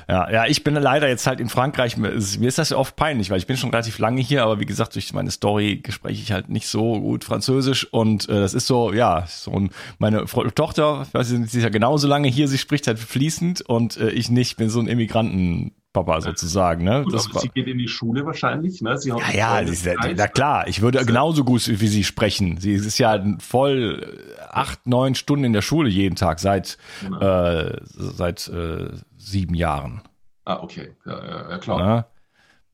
ja, 0.09 0.31
ja, 0.31 0.45
ich 0.47 0.63
bin 0.63 0.73
leider 0.73 1.07
jetzt 1.07 1.27
halt 1.27 1.39
in 1.39 1.49
Frankreich. 1.49 1.97
Mir 1.97 2.09
ist 2.09 2.57
das 2.57 2.71
ja 2.71 2.77
oft 2.77 2.95
peinlich, 2.95 3.29
weil 3.29 3.37
ich 3.37 3.45
bin 3.45 3.55
schon 3.55 3.69
relativ 3.69 3.99
lange 3.99 4.21
hier, 4.21 4.43
aber 4.43 4.59
wie 4.59 4.65
gesagt, 4.65 4.95
durch 4.95 5.13
meine 5.13 5.29
Story 5.29 5.83
spreche 5.89 6.21
ich 6.21 6.31
halt 6.31 6.49
nicht 6.49 6.67
so 6.67 6.99
gut 6.99 7.23
Französisch 7.23 7.87
und 7.91 8.27
äh, 8.27 8.39
das 8.39 8.55
ist 8.55 8.65
so, 8.65 8.91
ja, 8.91 9.25
so 9.27 9.51
ein, 9.51 9.69
meine 9.99 10.25
Tochter, 10.25 11.05
weiß 11.11 11.31
ich, 11.31 11.51
sie 11.51 11.59
ist 11.59 11.63
ja 11.63 11.69
genauso 11.69 12.07
lange 12.07 12.27
hier, 12.27 12.47
sie 12.47 12.57
spricht 12.57 12.87
halt 12.87 12.97
fließend 12.97 13.61
und 13.61 13.97
äh, 13.97 14.09
ich 14.09 14.29
nicht, 14.29 14.57
bin 14.57 14.69
so 14.69 14.79
ein 14.79 14.87
Immigranten 14.87 15.73
Papa 15.97 16.21
sozusagen. 16.21 16.83
Ne? 16.83 17.03
Gut, 17.03 17.13
das 17.13 17.27
sie 17.41 17.49
geht 17.49 17.67
in 17.67 17.77
die 17.77 17.87
Schule 17.87 18.25
wahrscheinlich. 18.25 18.81
Ne? 18.81 18.97
Sie 18.97 19.11
hat 19.11 19.33
ja, 19.33 19.59
ja, 19.59 19.59
ist, 19.59 19.87
na 20.15 20.27
klar, 20.27 20.67
ich 20.67 20.81
würde 20.81 21.03
genauso 21.05 21.43
gut 21.43 21.67
wie 21.67 21.87
sie 21.87 22.03
sprechen. 22.03 22.57
Sie 22.57 22.73
ist 22.73 22.97
ja 22.97 23.23
voll 23.39 24.05
acht, 24.49 24.85
neun 24.85 25.15
Stunden 25.15 25.45
in 25.45 25.53
der 25.53 25.61
Schule 25.61 25.89
jeden 25.89 26.15
Tag 26.15 26.39
seit, 26.39 26.77
genau. 27.01 27.19
äh, 27.19 27.79
seit 27.83 28.47
äh, 28.47 28.89
sieben 29.17 29.55
Jahren. 29.55 30.01
Ah, 30.45 30.59
okay, 30.61 30.95
ja, 31.05 31.49
ja 31.49 31.57
klar. 31.57 31.85
Ne? 31.85 32.05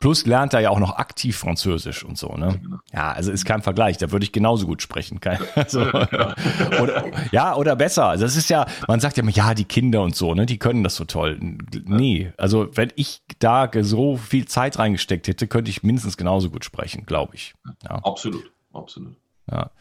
Plus 0.04 0.26
lernt 0.26 0.54
er 0.54 0.60
ja 0.60 0.70
auch 0.70 0.80
noch 0.80 0.98
aktiv 0.98 1.38
Französisch 1.38 2.04
und 2.04 2.18
so, 2.18 2.36
ne? 2.36 2.60
Genau. 2.62 2.76
Ja, 2.92 3.14
also 3.14 3.32
ist 3.32 3.46
kein 3.46 3.62
Vergleich. 3.62 3.98
Da 3.98 4.12
würde 4.12 4.26
ich 4.26 4.34
genauso 4.34 4.66
gut 4.66 4.82
sprechen. 4.82 5.22
Kein, 5.22 5.40
also, 5.56 5.80
oder, 5.80 7.06
ja, 7.32 7.56
oder 7.56 7.78
besser. 7.78 8.08
Also 8.08 8.26
das 8.26 8.36
ist 8.36 8.50
ja, 8.50 8.66
man 8.90 9.00
sagt 9.00 9.16
ja 9.16 9.24
immer, 9.24 9.32
ja, 9.32 9.54
die 9.54 9.64
Kinder 9.64 10.02
und 10.02 10.14
so, 10.14 10.34
ne, 10.34 10.46
die 10.46 10.60
können 10.60 10.84
das 10.84 10.98
so 10.98 11.06
toll. 11.06 11.40
Nee, 11.86 12.34
also 12.36 12.68
wenn 12.76 12.92
ich 12.98 13.22
da 13.40 13.72
so 13.80 14.18
viel 14.18 14.46
Zeit 14.46 14.78
reingesteckt 14.78 15.30
hätte, 15.30 15.48
könnte 15.48 15.72
ich 15.72 15.84
mindestens 15.84 16.18
genauso 16.18 16.50
gut 16.50 16.66
sprechen, 16.66 17.06
glaube 17.06 17.36
ich. 17.36 17.54
Ja. 17.84 17.92
Absolut, 18.04 18.52
absolut. 18.74 19.16
Ja. 19.50 19.72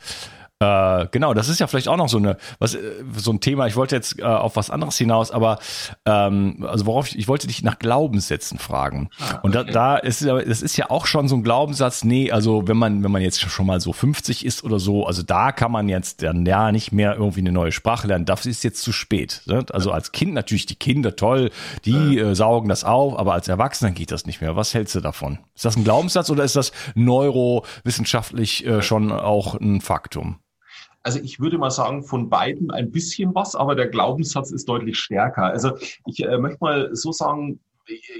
Äh, 0.62 1.08
genau, 1.10 1.34
das 1.34 1.48
ist 1.48 1.58
ja 1.58 1.66
vielleicht 1.66 1.88
auch 1.88 1.96
noch 1.96 2.08
so 2.08 2.18
eine, 2.18 2.36
was, 2.60 2.74
äh, 2.74 2.80
so 3.16 3.32
ein 3.32 3.40
Thema. 3.40 3.66
Ich 3.66 3.74
wollte 3.74 3.96
jetzt 3.96 4.20
äh, 4.20 4.22
auf 4.22 4.54
was 4.54 4.70
anderes 4.70 4.96
hinaus, 4.96 5.32
aber 5.32 5.58
ähm, 6.06 6.64
also 6.68 6.86
worauf 6.86 7.08
ich, 7.08 7.18
ich 7.18 7.26
wollte 7.26 7.48
dich 7.48 7.64
nach 7.64 7.80
Glaubenssätzen 7.80 8.58
fragen. 8.58 9.10
Ah, 9.18 9.24
okay. 9.30 9.38
Und 9.42 9.54
da, 9.56 9.64
da 9.64 9.96
ist 9.96 10.22
das 10.24 10.62
ist 10.62 10.76
ja 10.76 10.90
auch 10.90 11.06
schon 11.06 11.26
so 11.26 11.34
ein 11.34 11.42
Glaubenssatz. 11.42 12.04
Nee, 12.04 12.30
also 12.30 12.68
wenn 12.68 12.76
man 12.76 13.02
wenn 13.02 13.10
man 13.10 13.22
jetzt 13.22 13.40
schon 13.40 13.66
mal 13.66 13.80
so 13.80 13.92
50 13.92 14.46
ist 14.46 14.62
oder 14.62 14.78
so, 14.78 15.04
also 15.04 15.22
da 15.22 15.50
kann 15.50 15.72
man 15.72 15.88
jetzt 15.88 16.22
dann 16.22 16.46
ja 16.46 16.70
nicht 16.70 16.92
mehr 16.92 17.16
irgendwie 17.16 17.40
eine 17.40 17.50
neue 17.50 17.72
Sprache 17.72 18.06
lernen. 18.06 18.24
Das 18.24 18.46
ist 18.46 18.62
jetzt 18.62 18.82
zu 18.82 18.92
spät. 18.92 19.42
Ne? 19.46 19.64
Also 19.72 19.90
als 19.90 20.12
Kind 20.12 20.32
natürlich 20.32 20.66
die 20.66 20.76
Kinder 20.76 21.16
toll, 21.16 21.50
die 21.84 22.18
äh, 22.18 22.34
saugen 22.34 22.68
das 22.68 22.84
auf, 22.84 23.18
aber 23.18 23.32
als 23.32 23.48
Erwachsener 23.48 23.90
geht 23.90 24.12
das 24.12 24.26
nicht 24.26 24.40
mehr. 24.40 24.54
Was 24.54 24.74
hältst 24.74 24.94
du 24.94 25.00
davon? 25.00 25.38
Ist 25.56 25.64
das 25.64 25.76
ein 25.76 25.82
Glaubenssatz 25.82 26.30
oder 26.30 26.44
ist 26.44 26.54
das 26.54 26.70
neurowissenschaftlich 26.94 28.64
äh, 28.64 28.82
schon 28.82 29.10
auch 29.10 29.54
ein 29.56 29.80
Faktum? 29.80 30.36
Also 31.02 31.18
ich 31.20 31.40
würde 31.40 31.58
mal 31.58 31.70
sagen, 31.70 32.04
von 32.04 32.30
beiden 32.30 32.70
ein 32.70 32.90
bisschen 32.90 33.34
was, 33.34 33.54
aber 33.54 33.74
der 33.74 33.88
Glaubenssatz 33.88 34.50
ist 34.50 34.68
deutlich 34.68 34.98
stärker. 34.98 35.44
Also 35.44 35.76
ich 36.06 36.22
äh, 36.24 36.38
möchte 36.38 36.58
mal 36.60 36.90
so 36.94 37.12
sagen, 37.12 37.60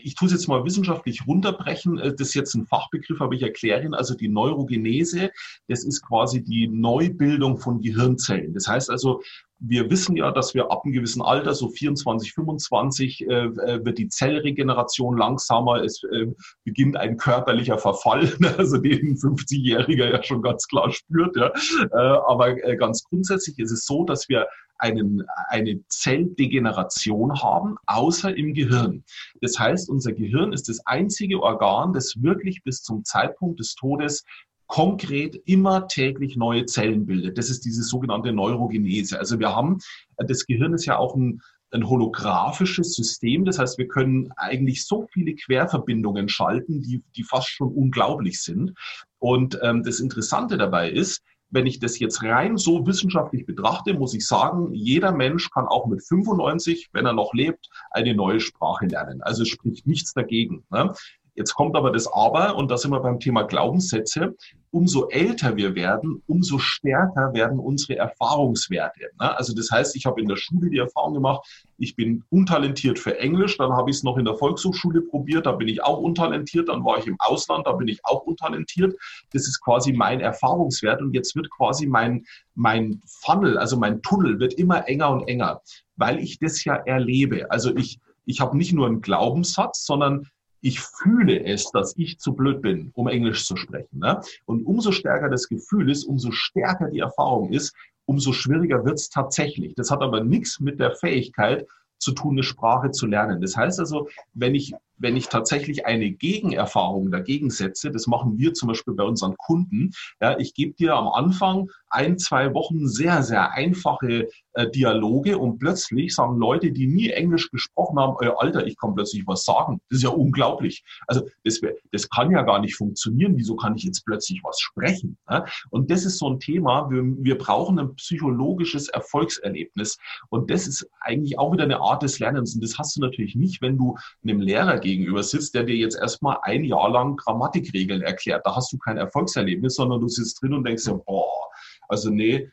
ich 0.02 0.14
tue 0.14 0.26
es 0.26 0.32
jetzt 0.32 0.48
mal 0.48 0.64
wissenschaftlich 0.64 1.26
runterbrechen. 1.26 1.98
Äh, 1.98 2.14
das 2.14 2.28
ist 2.28 2.34
jetzt 2.34 2.54
ein 2.54 2.66
Fachbegriff, 2.66 3.20
aber 3.20 3.34
ich 3.34 3.42
erkläre 3.42 3.84
ihn. 3.84 3.94
Also 3.94 4.14
die 4.14 4.28
Neurogenese, 4.28 5.30
das 5.68 5.84
ist 5.84 6.02
quasi 6.02 6.42
die 6.42 6.68
Neubildung 6.68 7.58
von 7.58 7.80
Gehirnzellen. 7.80 8.54
Das 8.54 8.66
heißt 8.66 8.90
also, 8.90 9.22
wir 9.64 9.90
wissen 9.90 10.16
ja, 10.16 10.32
dass 10.32 10.54
wir 10.54 10.70
ab 10.70 10.82
einem 10.84 10.92
gewissen 10.92 11.22
Alter, 11.22 11.54
so 11.54 11.68
24, 11.68 12.32
25, 12.32 13.22
äh, 13.22 13.24
äh, 13.24 13.84
wird 13.84 13.98
die 13.98 14.08
Zellregeneration 14.08 15.16
langsamer. 15.16 15.82
Es 15.82 16.02
äh, 16.04 16.26
beginnt 16.64 16.96
ein 16.96 17.16
körperlicher 17.16 17.78
Verfall, 17.78 18.32
also 18.58 18.78
den 18.78 19.12
ein 19.12 19.16
50-Jähriger 19.16 20.10
ja 20.10 20.22
schon 20.22 20.42
ganz 20.42 20.66
klar 20.66 20.90
spürt. 20.90 21.36
Ja. 21.36 21.52
Äh, 21.92 22.18
aber 22.26 22.64
äh, 22.64 22.76
ganz 22.76 23.04
grundsätzlich 23.04 23.58
ist 23.58 23.70
es 23.70 23.86
so, 23.86 24.04
dass 24.04 24.28
wir 24.28 24.48
einen, 24.78 25.24
eine 25.48 25.80
Zelldegeneration 25.88 27.40
haben, 27.40 27.76
außer 27.86 28.36
im 28.36 28.52
Gehirn. 28.52 29.04
Das 29.40 29.56
heißt, 29.56 29.88
unser 29.88 30.12
Gehirn 30.12 30.52
ist 30.52 30.68
das 30.68 30.84
einzige 30.86 31.40
Organ, 31.40 31.92
das 31.92 32.14
wirklich 32.20 32.64
bis 32.64 32.82
zum 32.82 33.04
Zeitpunkt 33.04 33.60
des 33.60 33.76
Todes 33.76 34.24
konkret 34.72 35.36
immer 35.44 35.86
täglich 35.86 36.34
neue 36.34 36.64
Zellen 36.64 37.04
bildet. 37.04 37.36
Das 37.36 37.50
ist 37.50 37.66
diese 37.66 37.82
sogenannte 37.82 38.32
Neurogenese. 38.32 39.18
Also 39.18 39.38
wir 39.38 39.54
haben, 39.54 39.80
das 40.16 40.46
Gehirn 40.46 40.72
ist 40.72 40.86
ja 40.86 40.96
auch 40.96 41.14
ein, 41.14 41.42
ein 41.72 41.86
holographisches 41.86 42.94
System. 42.94 43.44
Das 43.44 43.58
heißt, 43.58 43.76
wir 43.76 43.86
können 43.86 44.32
eigentlich 44.36 44.86
so 44.86 45.06
viele 45.12 45.34
Querverbindungen 45.34 46.30
schalten, 46.30 46.80
die, 46.80 47.02
die 47.14 47.22
fast 47.22 47.50
schon 47.50 47.68
unglaublich 47.68 48.40
sind. 48.40 48.72
Und 49.18 49.58
ähm, 49.60 49.82
das 49.82 50.00
Interessante 50.00 50.56
dabei 50.56 50.90
ist, 50.90 51.20
wenn 51.50 51.66
ich 51.66 51.78
das 51.78 51.98
jetzt 51.98 52.22
rein 52.22 52.56
so 52.56 52.86
wissenschaftlich 52.86 53.44
betrachte, 53.44 53.92
muss 53.92 54.14
ich 54.14 54.26
sagen, 54.26 54.72
jeder 54.72 55.12
Mensch 55.12 55.50
kann 55.50 55.66
auch 55.66 55.86
mit 55.86 56.02
95, 56.02 56.88
wenn 56.94 57.04
er 57.04 57.12
noch 57.12 57.34
lebt, 57.34 57.68
eine 57.90 58.14
neue 58.14 58.40
Sprache 58.40 58.86
lernen. 58.86 59.20
Also 59.20 59.42
es 59.42 59.50
spricht 59.50 59.86
nichts 59.86 60.14
dagegen. 60.14 60.64
Ne? 60.70 60.94
Jetzt 61.34 61.54
kommt 61.54 61.76
aber 61.76 61.90
das 61.90 62.06
Aber, 62.12 62.56
und 62.56 62.70
da 62.70 62.76
sind 62.76 62.90
wir 62.90 63.00
beim 63.00 63.18
Thema 63.18 63.42
Glaubenssätze. 63.44 64.34
Umso 64.70 65.08
älter 65.08 65.56
wir 65.56 65.74
werden, 65.74 66.22
umso 66.26 66.58
stärker 66.58 67.32
werden 67.32 67.58
unsere 67.58 67.96
Erfahrungswerte. 67.96 69.00
Ne? 69.20 69.36
Also 69.36 69.54
das 69.54 69.70
heißt, 69.70 69.96
ich 69.96 70.06
habe 70.06 70.20
in 70.20 70.28
der 70.28 70.36
Schule 70.36 70.70
die 70.70 70.78
Erfahrung 70.78 71.14
gemacht, 71.14 71.46
ich 71.78 71.96
bin 71.96 72.24
untalentiert 72.30 72.98
für 72.98 73.18
Englisch, 73.18 73.58
dann 73.58 73.72
habe 73.72 73.90
ich 73.90 73.96
es 73.96 74.02
noch 74.02 74.16
in 74.18 74.24
der 74.24 74.36
Volkshochschule 74.36 75.02
probiert, 75.02 75.46
da 75.46 75.52
bin 75.52 75.68
ich 75.68 75.82
auch 75.82 75.98
untalentiert, 75.98 76.68
dann 76.68 76.84
war 76.84 76.98
ich 76.98 77.06
im 77.06 77.16
Ausland, 77.18 77.66
da 77.66 77.72
bin 77.72 77.88
ich 77.88 78.04
auch 78.04 78.22
untalentiert. 78.22 78.94
Das 79.32 79.46
ist 79.46 79.60
quasi 79.60 79.92
mein 79.92 80.20
Erfahrungswert 80.20 81.00
und 81.02 81.14
jetzt 81.14 81.34
wird 81.34 81.50
quasi 81.50 81.86
mein, 81.86 82.24
mein 82.54 83.00
Funnel, 83.06 83.58
also 83.58 83.76
mein 83.78 84.02
Tunnel 84.02 84.38
wird 84.38 84.54
immer 84.54 84.86
enger 84.88 85.10
und 85.10 85.28
enger, 85.28 85.60
weil 85.96 86.18
ich 86.18 86.38
das 86.38 86.64
ja 86.64 86.76
erlebe. 86.76 87.50
Also 87.50 87.74
ich, 87.76 88.00
ich 88.24 88.40
habe 88.40 88.56
nicht 88.56 88.72
nur 88.72 88.86
einen 88.86 89.00
Glaubenssatz, 89.00 89.84
sondern 89.84 90.28
ich 90.62 90.80
fühle 90.80 91.44
es, 91.44 91.70
dass 91.72 91.94
ich 91.96 92.18
zu 92.18 92.34
blöd 92.34 92.62
bin, 92.62 92.90
um 92.94 93.08
Englisch 93.08 93.44
zu 93.44 93.56
sprechen. 93.56 93.98
Ne? 93.98 94.20
Und 94.46 94.64
umso 94.64 94.92
stärker 94.92 95.28
das 95.28 95.48
Gefühl 95.48 95.90
ist, 95.90 96.04
umso 96.04 96.30
stärker 96.30 96.88
die 96.88 97.00
Erfahrung 97.00 97.52
ist, 97.52 97.74
umso 98.06 98.32
schwieriger 98.32 98.84
wird 98.84 98.98
es 98.98 99.10
tatsächlich. 99.10 99.74
Das 99.74 99.90
hat 99.90 100.02
aber 100.02 100.22
nichts 100.22 100.60
mit 100.60 100.80
der 100.80 100.92
Fähigkeit 100.92 101.66
zu 101.98 102.12
tun, 102.12 102.34
eine 102.34 102.42
Sprache 102.42 102.90
zu 102.90 103.06
lernen. 103.06 103.40
Das 103.40 103.56
heißt 103.56 103.78
also, 103.78 104.08
wenn 104.34 104.54
ich 104.54 104.74
wenn 105.02 105.16
ich 105.16 105.28
tatsächlich 105.28 105.84
eine 105.84 106.12
Gegenerfahrung 106.12 107.10
dagegen 107.10 107.50
setze, 107.50 107.90
das 107.90 108.06
machen 108.06 108.38
wir 108.38 108.54
zum 108.54 108.68
Beispiel 108.68 108.94
bei 108.94 109.02
unseren 109.02 109.36
Kunden, 109.36 109.90
ja, 110.20 110.38
ich 110.38 110.54
gebe 110.54 110.74
dir 110.74 110.94
am 110.94 111.08
Anfang 111.08 111.70
ein, 111.92 112.18
zwei 112.18 112.54
Wochen 112.54 112.88
sehr, 112.88 113.22
sehr 113.22 113.52
einfache 113.52 114.28
äh, 114.54 114.70
Dialoge 114.70 115.38
und 115.38 115.58
plötzlich 115.58 116.14
sagen 116.14 116.36
Leute, 116.38 116.72
die 116.72 116.86
nie 116.86 117.10
Englisch 117.10 117.50
gesprochen 117.50 117.98
haben, 117.98 118.16
äh, 118.20 118.30
Alter, 118.36 118.66
ich 118.66 118.76
kann 118.76 118.94
plötzlich 118.94 119.26
was 119.26 119.44
sagen. 119.44 119.80
Das 119.88 119.98
ist 119.98 120.02
ja 120.02 120.10
unglaublich. 120.10 120.84
Also 121.06 121.26
das, 121.44 121.60
das 121.90 122.08
kann 122.08 122.30
ja 122.30 122.42
gar 122.42 122.60
nicht 122.60 122.76
funktionieren. 122.76 123.36
Wieso 123.36 123.56
kann 123.56 123.76
ich 123.76 123.84
jetzt 123.84 124.04
plötzlich 124.04 124.40
was 124.42 124.58
sprechen? 124.60 125.16
Ja? 125.30 125.44
Und 125.70 125.90
das 125.90 126.04
ist 126.04 126.18
so 126.18 126.28
ein 126.28 126.40
Thema. 126.40 126.90
Wir, 126.90 127.02
wir 127.02 127.38
brauchen 127.38 127.78
ein 127.78 127.94
psychologisches 127.94 128.88
Erfolgserlebnis. 128.88 129.98
Und 130.28 130.50
das 130.50 130.66
ist 130.66 130.86
eigentlich 131.00 131.38
auch 131.38 131.52
wieder 131.52 131.64
eine 131.64 131.80
Art 131.80 132.02
des 132.02 132.18
Lernens. 132.18 132.54
Und 132.54 132.62
das 132.62 132.78
hast 132.78 132.96
du 132.96 133.00
natürlich 133.00 133.34
nicht, 133.34 133.62
wenn 133.62 133.78
du 133.78 133.96
einem 134.22 134.40
Lehrer 134.40 134.78
gegenüber 134.78 135.22
sitzt, 135.22 135.54
der 135.54 135.64
dir 135.64 135.76
jetzt 135.76 135.96
erstmal 135.96 136.38
ein 136.42 136.64
Jahr 136.64 136.90
lang 136.90 137.16
Grammatikregeln 137.16 138.02
erklärt. 138.02 138.46
Da 138.46 138.56
hast 138.56 138.72
du 138.72 138.78
kein 138.78 138.96
Erfolgserlebnis, 138.96 139.74
sondern 139.74 140.00
du 140.00 140.08
sitzt 140.08 140.42
drin 140.42 140.54
und 140.54 140.64
denkst 140.64 140.84
dir, 140.84 140.94
boah, 140.94 141.51
also 141.88 142.10
nee, 142.10 142.50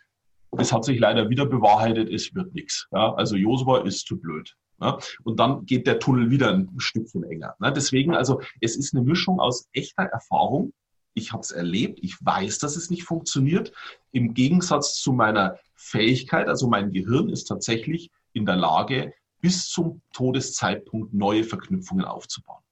es 0.57 0.73
hat 0.73 0.83
sich 0.85 0.99
leider 0.99 1.29
wieder 1.29 1.45
bewahrheitet, 1.45 2.09
es 2.09 2.33
wird 2.33 2.53
nichts. 2.53 2.87
Ja, 2.91 3.13
also 3.13 3.35
Josua 3.35 3.83
ist 3.83 4.07
zu 4.07 4.19
blöd. 4.19 4.55
Ja, 4.81 4.97
und 5.23 5.39
dann 5.39 5.65
geht 5.65 5.87
der 5.87 5.99
Tunnel 5.99 6.31
wieder 6.31 6.53
ein 6.53 6.69
Stückchen 6.77 7.23
enger. 7.23 7.55
Ne? 7.59 7.73
Deswegen, 7.73 8.15
also 8.15 8.41
es 8.61 8.77
ist 8.77 8.95
eine 8.95 9.03
Mischung 9.03 9.39
aus 9.39 9.67
echter 9.73 10.03
Erfahrung. 10.03 10.73
Ich 11.13 11.33
habe 11.33 11.41
es 11.41 11.51
erlebt, 11.51 11.99
ich 12.01 12.15
weiß, 12.23 12.59
dass 12.59 12.77
es 12.77 12.89
nicht 12.89 13.03
funktioniert. 13.03 13.73
Im 14.11 14.33
Gegensatz 14.33 14.95
zu 14.95 15.11
meiner 15.11 15.57
Fähigkeit, 15.75 16.47
also 16.47 16.69
mein 16.69 16.91
Gehirn 16.91 17.29
ist 17.29 17.45
tatsächlich 17.45 18.09
in 18.31 18.45
der 18.45 18.55
Lage, 18.55 19.13
bis 19.41 19.67
zum 19.67 20.01
Todeszeitpunkt 20.13 21.13
neue 21.13 21.43
Verknüpfungen 21.43 22.05
aufzubauen. 22.05 22.63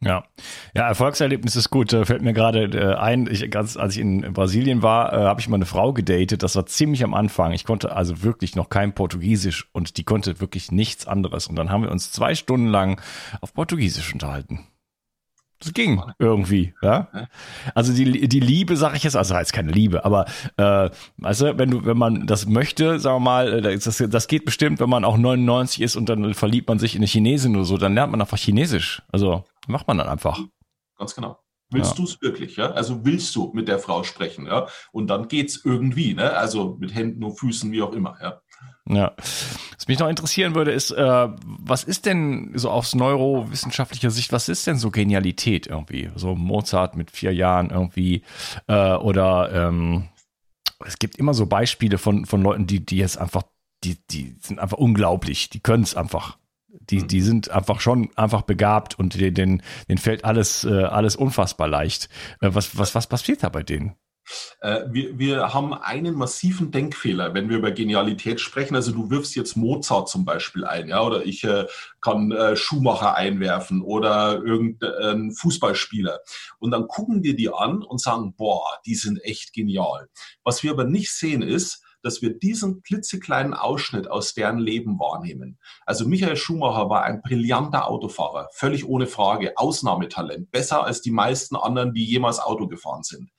Ja, 0.00 0.24
ja, 0.74 0.86
Erfolgserlebnis 0.86 1.56
ist 1.56 1.70
gut. 1.70 1.92
Da 1.92 2.04
fällt 2.04 2.22
mir 2.22 2.32
gerade 2.32 2.64
äh, 2.66 2.94
ein, 2.94 3.26
ich, 3.28 3.50
ganz, 3.50 3.76
als 3.76 3.96
ich 3.96 4.00
in 4.00 4.32
Brasilien 4.32 4.80
war, 4.82 5.12
äh, 5.12 5.16
habe 5.16 5.40
ich 5.40 5.48
mal 5.48 5.56
eine 5.56 5.66
Frau 5.66 5.92
gedatet. 5.92 6.44
Das 6.44 6.54
war 6.54 6.66
ziemlich 6.66 7.02
am 7.02 7.14
Anfang. 7.14 7.52
Ich 7.52 7.64
konnte 7.64 7.96
also 7.96 8.22
wirklich 8.22 8.54
noch 8.54 8.68
kein 8.68 8.94
Portugiesisch 8.94 9.68
und 9.72 9.96
die 9.96 10.04
konnte 10.04 10.40
wirklich 10.40 10.70
nichts 10.70 11.08
anderes. 11.08 11.48
Und 11.48 11.56
dann 11.56 11.70
haben 11.70 11.82
wir 11.82 11.90
uns 11.90 12.12
zwei 12.12 12.36
Stunden 12.36 12.68
lang 12.68 13.00
auf 13.40 13.52
Portugiesisch 13.54 14.12
unterhalten. 14.12 14.60
Das 15.60 15.74
ging 15.74 16.00
irgendwie, 16.20 16.74
ja. 16.82 17.08
Also 17.74 17.92
die, 17.92 18.28
die 18.28 18.38
Liebe, 18.38 18.76
sag 18.76 18.94
ich 18.94 19.02
jetzt, 19.02 19.16
also 19.16 19.34
jetzt 19.34 19.52
keine 19.52 19.72
Liebe, 19.72 20.04
aber 20.04 20.26
äh, 20.56 20.90
weißt 21.16 21.40
du, 21.40 21.58
wenn 21.58 21.70
du, 21.70 21.84
wenn 21.84 21.98
man 21.98 22.28
das 22.28 22.46
möchte, 22.46 23.00
sagen 23.00 23.16
wir 23.16 23.20
mal, 23.20 23.64
äh, 23.64 23.76
das, 23.76 24.04
das 24.08 24.28
geht 24.28 24.44
bestimmt, 24.44 24.78
wenn 24.78 24.88
man 24.88 25.04
auch 25.04 25.16
99 25.16 25.80
ist 25.82 25.96
und 25.96 26.08
dann 26.08 26.32
verliebt 26.34 26.68
man 26.68 26.78
sich 26.78 26.94
in 26.94 27.00
eine 27.00 27.08
Chinesin 27.08 27.56
oder 27.56 27.64
so, 27.64 27.76
dann 27.76 27.94
lernt 27.94 28.12
man 28.12 28.20
einfach 28.20 28.38
Chinesisch. 28.38 29.02
Also 29.10 29.42
macht 29.68 29.86
man 29.86 29.98
dann 29.98 30.08
einfach. 30.08 30.40
Ganz 30.96 31.14
genau. 31.14 31.38
Willst 31.70 31.90
ja. 31.92 31.96
du 31.96 32.04
es 32.04 32.20
wirklich, 32.22 32.56
ja? 32.56 32.70
Also 32.70 33.04
willst 33.04 33.34
du 33.36 33.52
mit 33.52 33.68
der 33.68 33.78
Frau 33.78 34.02
sprechen, 34.02 34.46
ja? 34.46 34.68
Und 34.90 35.08
dann 35.08 35.28
geht's 35.28 35.60
irgendwie, 35.64 36.14
ne? 36.14 36.32
Also 36.32 36.76
mit 36.80 36.94
Händen 36.94 37.22
und 37.22 37.38
Füßen, 37.38 37.70
wie 37.72 37.82
auch 37.82 37.92
immer, 37.92 38.16
ja. 38.22 38.40
Ja. 38.88 39.14
Was 39.18 39.86
mich 39.86 39.98
noch 39.98 40.08
interessieren 40.08 40.54
würde, 40.54 40.72
ist, 40.72 40.90
äh, 40.90 41.28
was 41.44 41.84
ist 41.84 42.06
denn 42.06 42.52
so 42.54 42.70
aus 42.70 42.94
neurowissenschaftlicher 42.94 44.10
Sicht, 44.10 44.32
was 44.32 44.48
ist 44.48 44.66
denn 44.66 44.78
so 44.78 44.90
Genialität 44.90 45.66
irgendwie? 45.66 46.10
So 46.16 46.34
Mozart 46.34 46.96
mit 46.96 47.10
vier 47.10 47.34
Jahren 47.34 47.70
irgendwie 47.70 48.22
äh, 48.66 48.94
oder 48.94 49.52
ähm, 49.52 50.08
es 50.86 50.98
gibt 50.98 51.16
immer 51.16 51.34
so 51.34 51.46
Beispiele 51.46 51.98
von, 51.98 52.24
von 52.24 52.42
Leuten, 52.42 52.66
die, 52.66 52.84
die 52.84 52.96
jetzt 52.96 53.18
einfach, 53.18 53.42
die, 53.84 53.98
die 54.10 54.36
sind 54.40 54.58
einfach 54.58 54.78
unglaublich, 54.78 55.50
die 55.50 55.60
können 55.60 55.82
es 55.82 55.94
einfach. 55.94 56.38
Die, 56.68 57.06
die 57.06 57.22
sind 57.22 57.50
einfach 57.50 57.80
schon 57.80 58.10
einfach 58.14 58.42
begabt 58.42 58.98
und 58.98 59.14
denen, 59.14 59.62
denen 59.88 59.98
fällt 59.98 60.24
alles, 60.24 60.64
äh, 60.64 60.84
alles 60.84 61.16
unfassbar 61.16 61.66
leicht. 61.66 62.10
Äh, 62.40 62.50
was, 62.52 62.76
was, 62.76 62.94
was 62.94 63.06
passiert 63.06 63.42
da 63.42 63.48
bei 63.48 63.62
denen? 63.62 63.94
Äh, 64.60 64.84
wir, 64.90 65.18
wir 65.18 65.54
haben 65.54 65.72
einen 65.72 66.14
massiven 66.14 66.70
Denkfehler, 66.70 67.34
wenn 67.34 67.48
wir 67.48 67.58
über 67.58 67.70
Genialität 67.70 68.40
sprechen. 68.40 68.74
Also 68.74 68.92
du 68.92 69.10
wirfst 69.10 69.34
jetzt 69.36 69.56
Mozart 69.56 70.08
zum 70.08 70.24
Beispiel 70.24 70.64
ein, 70.64 70.88
ja, 70.88 71.02
oder 71.02 71.24
ich 71.24 71.44
äh, 71.44 71.66
kann 72.00 72.32
äh, 72.32 72.56
Schuhmacher 72.56 73.14
einwerfen 73.14 73.82
oder 73.82 74.42
irgendein 74.44 75.32
Fußballspieler. 75.32 76.20
Und 76.58 76.70
dann 76.70 76.88
gucken 76.88 77.22
wir 77.22 77.34
die 77.34 77.52
an 77.52 77.82
und 77.82 78.00
sagen, 78.00 78.34
boah, 78.36 78.78
die 78.86 78.94
sind 78.94 79.24
echt 79.24 79.52
genial. 79.52 80.08
Was 80.44 80.62
wir 80.62 80.72
aber 80.72 80.84
nicht 80.84 81.12
sehen 81.12 81.42
ist, 81.42 81.82
dass 82.02 82.22
wir 82.22 82.38
diesen 82.38 82.82
klitzekleinen 82.82 83.54
Ausschnitt 83.54 84.10
aus 84.10 84.34
deren 84.34 84.58
Leben 84.58 84.98
wahrnehmen. 84.98 85.58
Also 85.86 86.06
Michael 86.06 86.36
Schumacher 86.36 86.88
war 86.88 87.04
ein 87.04 87.22
brillanter 87.22 87.88
Autofahrer, 87.88 88.48
völlig 88.52 88.86
ohne 88.86 89.06
Frage, 89.06 89.56
Ausnahmetalent, 89.56 90.50
besser 90.50 90.84
als 90.84 91.00
die 91.00 91.10
meisten 91.10 91.56
anderen, 91.56 91.94
die 91.94 92.04
jemals 92.04 92.38
Auto 92.38 92.68
gefahren 92.68 93.02
sind. 93.02 93.30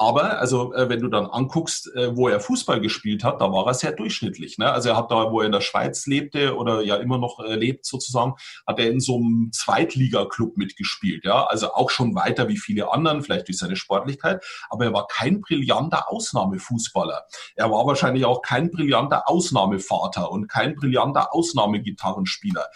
Aber 0.00 0.38
also 0.38 0.72
äh, 0.72 0.88
wenn 0.88 1.02
du 1.02 1.08
dann 1.08 1.26
anguckst, 1.26 1.94
äh, 1.94 2.16
wo 2.16 2.26
er 2.28 2.40
Fußball 2.40 2.80
gespielt 2.80 3.22
hat, 3.22 3.42
da 3.42 3.52
war 3.52 3.66
er 3.66 3.74
sehr 3.74 3.92
durchschnittlich. 3.92 4.56
Ne? 4.56 4.72
Also 4.72 4.88
er 4.88 4.96
hat 4.96 5.10
da, 5.10 5.30
wo 5.30 5.40
er 5.40 5.46
in 5.46 5.52
der 5.52 5.60
Schweiz 5.60 6.06
lebte 6.06 6.56
oder 6.56 6.80
ja 6.80 6.96
immer 6.96 7.18
noch 7.18 7.38
äh, 7.40 7.54
lebt 7.54 7.84
sozusagen, 7.84 8.32
hat 8.66 8.78
er 8.78 8.88
in 8.90 9.00
so 9.00 9.16
einem 9.16 9.50
Zweitliga-Club 9.52 10.56
mitgespielt. 10.56 11.26
Ja, 11.26 11.44
also 11.44 11.74
auch 11.74 11.90
schon 11.90 12.14
weiter 12.14 12.48
wie 12.48 12.56
viele 12.56 12.90
anderen, 12.90 13.22
vielleicht 13.22 13.48
durch 13.48 13.58
seine 13.58 13.76
Sportlichkeit. 13.76 14.42
Aber 14.70 14.86
er 14.86 14.94
war 14.94 15.06
kein 15.06 15.42
brillanter 15.42 16.10
Ausnahmefußballer. 16.10 17.26
Er 17.56 17.70
war 17.70 17.86
wahrscheinlich 17.86 18.24
auch 18.24 18.40
kein 18.40 18.70
brillanter 18.70 19.28
Ausnahmevater 19.28 20.30
und 20.30 20.48
kein 20.48 20.76
brillanter 20.76 21.34
Ausnahmegitarrenspieler 21.34 22.68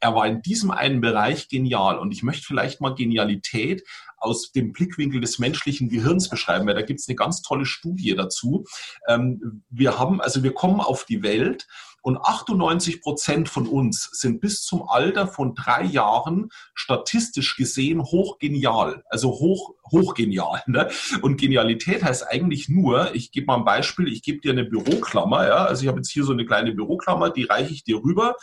er 0.00 0.14
war 0.14 0.26
in 0.26 0.42
diesem 0.42 0.70
einen 0.70 1.00
Bereich 1.00 1.48
genial. 1.48 1.98
Und 1.98 2.12
ich 2.12 2.22
möchte 2.22 2.46
vielleicht 2.46 2.80
mal 2.80 2.94
Genialität 2.94 3.82
aus 4.26 4.52
dem 4.52 4.72
Blickwinkel 4.72 5.20
des 5.20 5.38
menschlichen 5.38 5.88
Gehirns 5.88 6.28
beschreiben, 6.28 6.66
weil 6.66 6.74
da 6.74 6.82
gibt 6.82 7.00
es 7.00 7.08
eine 7.08 7.16
ganz 7.16 7.42
tolle 7.42 7.64
Studie 7.64 8.14
dazu. 8.14 8.64
Ähm, 9.08 9.62
wir 9.70 9.98
haben, 9.98 10.20
also 10.20 10.42
wir 10.42 10.52
kommen 10.52 10.80
auf 10.80 11.04
die 11.04 11.22
Welt 11.22 11.66
und 12.06 12.18
98 12.18 13.02
Prozent 13.02 13.48
von 13.48 13.66
uns 13.66 14.10
sind 14.12 14.40
bis 14.40 14.62
zum 14.62 14.88
Alter 14.88 15.26
von 15.26 15.56
drei 15.56 15.82
Jahren 15.82 16.50
statistisch 16.72 17.56
gesehen 17.56 18.00
hochgenial, 18.00 19.02
also 19.10 19.30
hoch, 19.30 19.74
hochgenial. 19.90 20.62
Ne? 20.68 20.88
Und 21.22 21.40
Genialität 21.40 22.04
heißt 22.04 22.24
eigentlich 22.28 22.68
nur, 22.68 23.12
ich 23.16 23.32
gebe 23.32 23.46
mal 23.46 23.56
ein 23.56 23.64
Beispiel, 23.64 24.06
ich 24.06 24.22
gebe 24.22 24.40
dir 24.40 24.52
eine 24.52 24.64
Büroklammer, 24.64 25.48
ja, 25.48 25.64
also 25.64 25.82
ich 25.82 25.88
habe 25.88 25.98
jetzt 25.98 26.12
hier 26.12 26.22
so 26.22 26.30
eine 26.30 26.46
kleine 26.46 26.70
Büroklammer, 26.70 27.30
die 27.30 27.42
reiche 27.42 27.72
ich 27.72 27.82
dir 27.82 27.96
rüber 27.96 28.36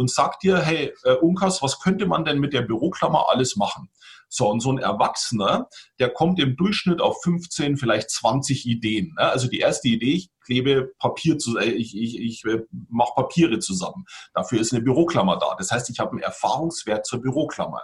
und 0.00 0.10
sag 0.10 0.40
dir, 0.40 0.58
hey, 0.60 0.94
äh, 1.04 1.12
Unkas, 1.16 1.60
was 1.60 1.78
könnte 1.78 2.06
man 2.06 2.24
denn 2.24 2.38
mit 2.38 2.54
der 2.54 2.62
Büroklammer 2.62 3.26
alles 3.28 3.56
machen? 3.56 3.90
So, 4.30 4.48
und 4.48 4.60
so 4.60 4.72
ein 4.72 4.78
Erwachsener, 4.78 5.68
der 5.98 6.08
kommt 6.08 6.40
im 6.40 6.56
Durchschnitt 6.56 7.02
auf 7.02 7.20
15, 7.22 7.76
vielleicht 7.76 8.08
20 8.08 8.64
Ideen. 8.64 9.14
Ne? 9.18 9.28
Also 9.28 9.46
die 9.46 9.58
erste 9.58 9.88
Idee, 9.88 10.14
ich 10.14 10.30
klebe 10.42 10.92
Papier 10.98 11.36
zu, 11.36 11.58
äh, 11.58 11.66
ich, 11.66 11.94
ich, 11.94 12.18
ich 12.18 12.44
äh, 12.46 12.60
mache 12.88 13.12
Papiere 13.14 13.58
zusammen. 13.58 14.06
Dafür 14.32 14.58
ist 14.58 14.72
eine 14.72 14.82
Büroklammer 14.82 15.36
da. 15.36 15.54
Das 15.58 15.70
heißt, 15.70 15.90
ich 15.90 15.98
habe 15.98 16.12
einen 16.12 16.20
Erfahrungswert 16.20 17.04
zur 17.04 17.20
Büroklammer. 17.20 17.82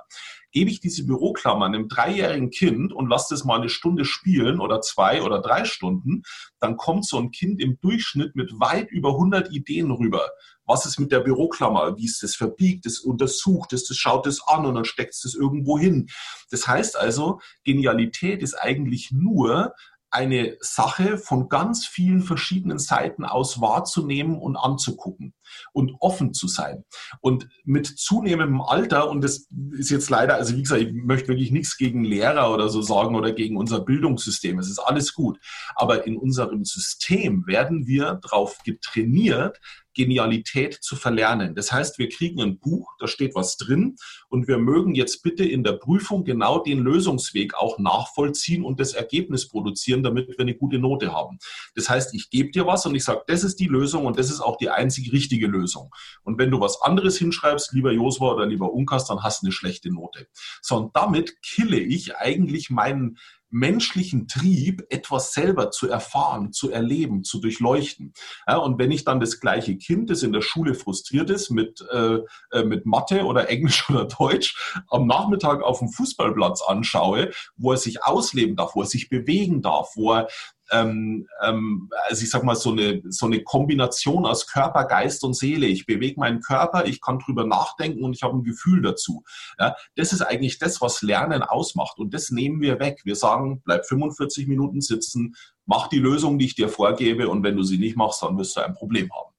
Gebe 0.52 0.70
ich 0.70 0.80
diese 0.80 1.04
Büroklammer 1.04 1.66
einem 1.66 1.88
dreijährigen 1.88 2.48
Kind 2.48 2.94
und 2.94 3.10
lasse 3.10 3.34
das 3.34 3.44
mal 3.44 3.58
eine 3.58 3.68
Stunde 3.68 4.06
spielen 4.06 4.58
oder 4.58 4.80
zwei 4.80 5.22
oder 5.22 5.42
drei 5.42 5.66
Stunden, 5.66 6.22
dann 6.60 6.78
kommt 6.78 7.06
so 7.06 7.18
ein 7.18 7.30
Kind 7.30 7.60
im 7.60 7.78
Durchschnitt 7.80 8.36
mit 8.36 8.52
weit 8.58 8.90
über 8.90 9.10
100 9.10 9.52
Ideen 9.52 9.90
rüber 9.90 10.30
was 10.66 10.86
ist 10.86 10.98
mit 10.98 11.12
der 11.12 11.20
Büroklammer, 11.20 11.96
wie 11.96 12.04
ist 12.04 12.22
das 12.22 12.34
verbiegt, 12.34 12.86
das 12.86 12.98
untersucht, 12.98 13.72
das, 13.72 13.84
das 13.84 13.96
schaut 13.96 14.26
es 14.26 14.42
an 14.46 14.66
und 14.66 14.74
dann 14.74 14.84
steckt 14.84 15.14
es 15.14 15.22
das 15.22 15.34
irgendwo 15.34 15.78
hin. 15.78 16.08
Das 16.50 16.66
heißt 16.66 16.96
also, 16.96 17.40
Genialität 17.64 18.42
ist 18.42 18.54
eigentlich 18.54 19.10
nur 19.12 19.74
eine 20.10 20.56
Sache 20.60 21.18
von 21.18 21.48
ganz 21.48 21.86
vielen 21.86 22.22
verschiedenen 22.22 22.78
Seiten 22.78 23.24
aus 23.24 23.60
wahrzunehmen 23.60 24.38
und 24.38 24.56
anzugucken 24.56 25.34
und 25.72 25.94
offen 26.00 26.32
zu 26.32 26.48
sein. 26.48 26.84
Und 27.20 27.48
mit 27.64 27.86
zunehmendem 27.86 28.62
Alter, 28.62 29.10
und 29.10 29.22
das 29.22 29.48
ist 29.72 29.90
jetzt 29.90 30.08
leider, 30.08 30.36
also 30.36 30.56
wie 30.56 30.62
gesagt, 30.62 30.82
ich 30.82 30.92
möchte 30.92 31.28
wirklich 31.28 31.50
nichts 31.50 31.76
gegen 31.76 32.04
Lehrer 32.04 32.52
oder 32.52 32.68
so 32.68 32.82
sagen 32.82 33.14
oder 33.14 33.32
gegen 33.32 33.56
unser 33.56 33.80
Bildungssystem, 33.80 34.58
es 34.58 34.70
ist 34.70 34.78
alles 34.78 35.12
gut, 35.12 35.38
aber 35.74 36.06
in 36.06 36.16
unserem 36.16 36.64
System 36.64 37.46
werden 37.46 37.86
wir 37.86 38.14
darauf 38.22 38.58
getrainiert, 38.64 39.60
Genialität 39.96 40.74
zu 40.74 40.94
verlernen. 40.94 41.54
Das 41.54 41.72
heißt, 41.72 41.98
wir 41.98 42.08
kriegen 42.08 42.40
ein 42.40 42.58
Buch, 42.58 42.92
da 42.98 43.08
steht 43.08 43.34
was 43.34 43.56
drin 43.56 43.96
und 44.28 44.46
wir 44.46 44.58
mögen 44.58 44.94
jetzt 44.94 45.22
bitte 45.22 45.44
in 45.44 45.64
der 45.64 45.72
Prüfung 45.72 46.24
genau 46.24 46.60
den 46.60 46.80
Lösungsweg 46.80 47.54
auch 47.54 47.78
nachvollziehen 47.78 48.62
und 48.62 48.78
das 48.78 48.92
Ergebnis 48.92 49.48
produzieren, 49.48 50.02
damit 50.02 50.28
wir 50.28 50.38
eine 50.38 50.54
gute 50.54 50.78
Note 50.78 51.12
haben. 51.12 51.38
Das 51.74 51.88
heißt, 51.88 52.14
ich 52.14 52.30
gebe 52.30 52.50
dir 52.50 52.66
was 52.66 52.84
und 52.86 52.94
ich 52.94 53.04
sage, 53.04 53.22
das 53.26 53.42
ist 53.42 53.58
die 53.58 53.66
Lösung 53.66 54.04
und 54.04 54.18
das 54.18 54.30
ist 54.30 54.40
auch 54.40 54.58
die 54.58 54.68
einzig 54.68 55.12
richtige 55.12 55.46
Lösung. 55.46 55.90
Und 56.22 56.38
wenn 56.38 56.50
du 56.50 56.60
was 56.60 56.82
anderes 56.82 57.16
hinschreibst, 57.16 57.72
lieber 57.72 57.90
Josua 57.90 58.34
oder 58.34 58.46
lieber 58.46 58.72
Unkas, 58.72 59.06
dann 59.06 59.22
hast 59.22 59.42
du 59.42 59.46
eine 59.46 59.52
schlechte 59.52 59.90
Note. 59.92 60.28
So, 60.60 60.76
und 60.76 60.94
damit 60.94 61.40
kille 61.40 61.78
ich 61.78 62.16
eigentlich 62.16 62.68
meinen 62.68 63.16
menschlichen 63.50 64.28
Trieb, 64.28 64.84
etwas 64.90 65.32
selber 65.32 65.70
zu 65.70 65.88
erfahren, 65.88 66.52
zu 66.52 66.70
erleben, 66.70 67.24
zu 67.24 67.40
durchleuchten. 67.40 68.12
Ja, 68.46 68.56
und 68.58 68.78
wenn 68.78 68.90
ich 68.90 69.04
dann 69.04 69.20
das 69.20 69.40
gleiche 69.40 69.76
Kind, 69.76 70.10
das 70.10 70.22
in 70.22 70.32
der 70.32 70.40
Schule 70.40 70.74
frustriert 70.74 71.30
ist 71.30 71.50
mit, 71.50 71.80
äh, 71.90 72.18
äh 72.52 72.64
mit 72.64 72.86
Mathe 72.86 73.24
oder 73.24 73.48
Englisch 73.48 73.88
oder 73.90 74.06
Deutsch, 74.06 74.74
am 74.88 75.06
Nachmittag 75.06 75.62
auf 75.62 75.78
dem 75.78 75.88
Fußballplatz 75.88 76.62
anschaue, 76.62 77.30
wo 77.56 77.72
er 77.72 77.78
sich 77.78 78.02
ausleben 78.04 78.56
darf, 78.56 78.74
wo 78.74 78.82
er 78.82 78.86
sich 78.86 79.08
bewegen 79.08 79.62
darf, 79.62 79.92
wo 79.94 80.14
er 80.14 80.28
ähm, 80.70 81.26
ähm, 81.42 81.90
also 82.08 82.22
ich 82.22 82.30
sag 82.30 82.44
mal, 82.44 82.56
so 82.56 82.72
eine, 82.72 83.02
so 83.08 83.26
eine 83.26 83.42
Kombination 83.42 84.26
aus 84.26 84.46
Körper, 84.46 84.84
Geist 84.84 85.24
und 85.24 85.34
Seele. 85.34 85.66
Ich 85.66 85.86
bewege 85.86 86.20
meinen 86.20 86.40
Körper, 86.40 86.86
ich 86.86 87.00
kann 87.00 87.18
drüber 87.18 87.46
nachdenken 87.46 88.04
und 88.04 88.14
ich 88.14 88.22
habe 88.22 88.36
ein 88.36 88.44
Gefühl 88.44 88.82
dazu. 88.82 89.22
Ja, 89.58 89.76
das 89.96 90.12
ist 90.12 90.22
eigentlich 90.22 90.58
das, 90.58 90.80
was 90.80 91.02
Lernen 91.02 91.42
ausmacht. 91.42 91.98
Und 91.98 92.14
das 92.14 92.30
nehmen 92.30 92.60
wir 92.60 92.80
weg. 92.80 93.02
Wir 93.04 93.16
sagen, 93.16 93.62
bleib 93.64 93.86
45 93.86 94.46
Minuten 94.46 94.80
sitzen, 94.80 95.34
mach 95.64 95.88
die 95.88 95.98
Lösung, 95.98 96.38
die 96.38 96.46
ich 96.46 96.54
dir 96.54 96.68
vorgebe, 96.68 97.28
und 97.28 97.42
wenn 97.42 97.56
du 97.56 97.62
sie 97.62 97.78
nicht 97.78 97.96
machst, 97.96 98.22
dann 98.22 98.38
wirst 98.38 98.56
du 98.56 98.60
ein 98.60 98.74
Problem 98.74 99.10
haben. 99.12 99.32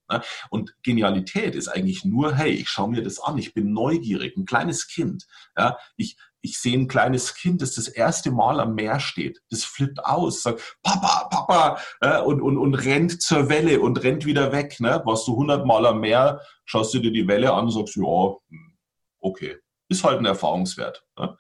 Und 0.49 0.73
Genialität 0.83 1.55
ist 1.55 1.67
eigentlich 1.67 2.05
nur, 2.05 2.35
hey, 2.35 2.51
ich 2.51 2.69
schaue 2.69 2.89
mir 2.89 3.03
das 3.03 3.19
an, 3.19 3.37
ich 3.37 3.53
bin 3.53 3.73
neugierig, 3.73 4.37
ein 4.37 4.45
kleines 4.45 4.87
Kind. 4.87 5.27
Ja, 5.57 5.77
ich, 5.97 6.17
ich 6.41 6.59
sehe 6.59 6.77
ein 6.77 6.87
kleines 6.87 7.35
Kind, 7.35 7.61
das 7.61 7.75
das 7.75 7.87
erste 7.87 8.31
Mal 8.31 8.59
am 8.59 8.75
Meer 8.75 8.99
steht. 8.99 9.41
Das 9.49 9.63
flippt 9.63 10.03
aus, 10.03 10.43
sagt 10.43 10.77
Papa, 10.83 11.27
Papa 11.29 11.79
äh, 12.01 12.21
und, 12.21 12.41
und, 12.41 12.57
und 12.57 12.75
rennt 12.75 13.21
zur 13.21 13.49
Welle 13.49 13.79
und 13.79 14.03
rennt 14.03 14.25
wieder 14.25 14.51
weg. 14.51 14.79
Ne? 14.79 15.01
Warst 15.05 15.27
du 15.27 15.35
hundertmal 15.35 15.85
am 15.85 15.99
Meer, 15.99 16.41
schaust 16.65 16.93
du 16.93 16.99
dir 16.99 17.11
die 17.11 17.27
Welle 17.27 17.53
an 17.53 17.65
und 17.65 17.71
sagst, 17.71 17.95
ja, 17.95 18.03
hm, 18.03 18.77
okay, 19.19 19.57
ist 19.89 20.03
halt 20.03 20.19
ein 20.19 20.25
Erfahrungswert. 20.25 21.03
Ne? 21.17 21.37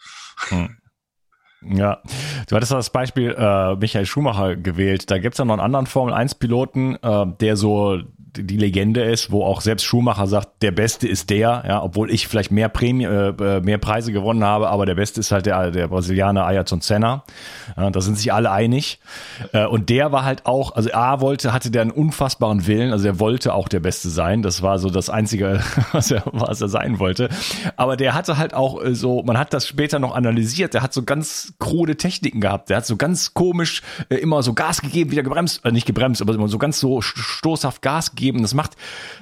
Hm. 0.49 0.77
Ja, 1.69 2.01
du 2.47 2.55
hattest 2.55 2.71
das 2.71 2.89
Beispiel 2.89 3.35
äh, 3.37 3.75
Michael 3.75 4.05
Schumacher 4.05 4.55
gewählt. 4.55 5.09
Da 5.11 5.17
gibt 5.17 5.33
es 5.33 5.39
ja 5.39 5.45
noch 5.45 5.53
einen 5.53 5.61
anderen 5.61 5.85
Formel-1-Piloten, 5.85 6.95
äh, 7.01 7.25
der 7.39 7.57
so 7.57 8.01
die 8.43 8.57
Legende 8.57 9.01
ist, 9.03 9.31
wo 9.31 9.43
auch 9.43 9.61
selbst 9.61 9.83
Schumacher 9.83 10.27
sagt, 10.27 10.61
der 10.61 10.71
Beste 10.71 11.07
ist 11.07 11.29
der, 11.29 11.63
ja, 11.67 11.83
obwohl 11.83 12.11
ich 12.11 12.27
vielleicht 12.27 12.51
mehr 12.51 12.69
Prämie, 12.69 13.05
äh, 13.05 13.29
äh, 13.29 13.61
mehr 13.61 13.77
Preise 13.77 14.11
gewonnen 14.11 14.43
habe, 14.43 14.69
aber 14.69 14.85
der 14.85 14.95
Beste 14.95 15.19
ist 15.19 15.31
halt 15.31 15.45
der, 15.45 15.71
der 15.71 15.87
Brasilianer 15.87 16.45
Ayrton 16.45 16.81
Senna. 16.81 17.23
Ja, 17.75 17.89
da 17.89 18.01
sind 18.01 18.17
sich 18.17 18.33
alle 18.33 18.51
einig. 18.51 18.99
Äh, 19.53 19.65
und 19.65 19.89
der 19.89 20.11
war 20.11 20.23
halt 20.23 20.45
auch, 20.45 20.75
also 20.75 20.91
A 20.93 21.21
wollte, 21.21 21.53
hatte 21.53 21.71
der 21.71 21.83
einen 21.83 21.91
unfassbaren 21.91 22.67
Willen, 22.67 22.91
also 22.91 23.07
er 23.07 23.19
wollte 23.19 23.53
auch 23.53 23.67
der 23.67 23.79
Beste 23.79 24.09
sein. 24.09 24.41
Das 24.41 24.61
war 24.61 24.79
so 24.79 24.89
das 24.89 25.09
Einzige, 25.09 25.61
was 25.91 26.11
er, 26.11 26.23
was 26.25 26.61
er 26.61 26.69
sein 26.69 26.99
wollte. 26.99 27.29
Aber 27.75 27.97
der 27.97 28.13
hatte 28.13 28.37
halt 28.37 28.53
auch 28.53 28.83
äh, 28.83 28.93
so, 28.93 29.23
man 29.23 29.37
hat 29.37 29.53
das 29.53 29.67
später 29.67 29.99
noch 29.99 30.15
analysiert, 30.15 30.73
der 30.73 30.83
hat 30.83 30.93
so 30.93 31.03
ganz 31.03 31.53
krude 31.59 31.97
Techniken 31.97 32.39
gehabt. 32.39 32.69
Der 32.69 32.77
hat 32.77 32.85
so 32.85 32.97
ganz 32.97 33.33
komisch 33.33 33.81
äh, 34.09 34.15
immer 34.15 34.43
so 34.43 34.53
Gas 34.53 34.81
gegeben, 34.81 35.11
wieder 35.11 35.23
gebremst, 35.23 35.65
äh, 35.65 35.71
nicht 35.71 35.87
gebremst, 35.87 36.21
aber 36.21 36.33
immer 36.33 36.47
so 36.47 36.57
ganz 36.57 36.79
so 36.79 37.01
stoßhaft 37.01 37.81
Gas 37.81 38.11
gegeben 38.11 38.27
geben. 38.27 38.41
Das 38.41 38.53
macht 38.53 38.75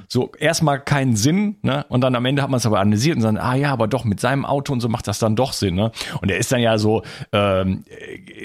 so 0.07 0.31
erstmal 0.37 0.79
keinen 0.79 1.15
Sinn, 1.15 1.55
ne? 1.61 1.85
Und 1.89 2.01
dann 2.01 2.15
am 2.15 2.25
Ende 2.25 2.41
hat 2.41 2.49
man 2.49 2.57
es 2.57 2.65
aber 2.65 2.79
analysiert 2.79 3.15
und 3.15 3.21
sagt, 3.21 3.39
ah 3.39 3.55
ja, 3.55 3.71
aber 3.71 3.87
doch 3.87 4.03
mit 4.03 4.19
seinem 4.19 4.45
Auto 4.45 4.73
und 4.73 4.81
so 4.81 4.89
macht 4.89 5.07
das 5.07 5.19
dann 5.19 5.35
doch 5.35 5.53
Sinn, 5.53 5.75
ne? 5.75 5.91
Und 6.21 6.31
er 6.31 6.37
ist 6.37 6.51
dann 6.51 6.59
ja 6.59 6.77
so 6.77 7.03
ähm, 7.31 7.83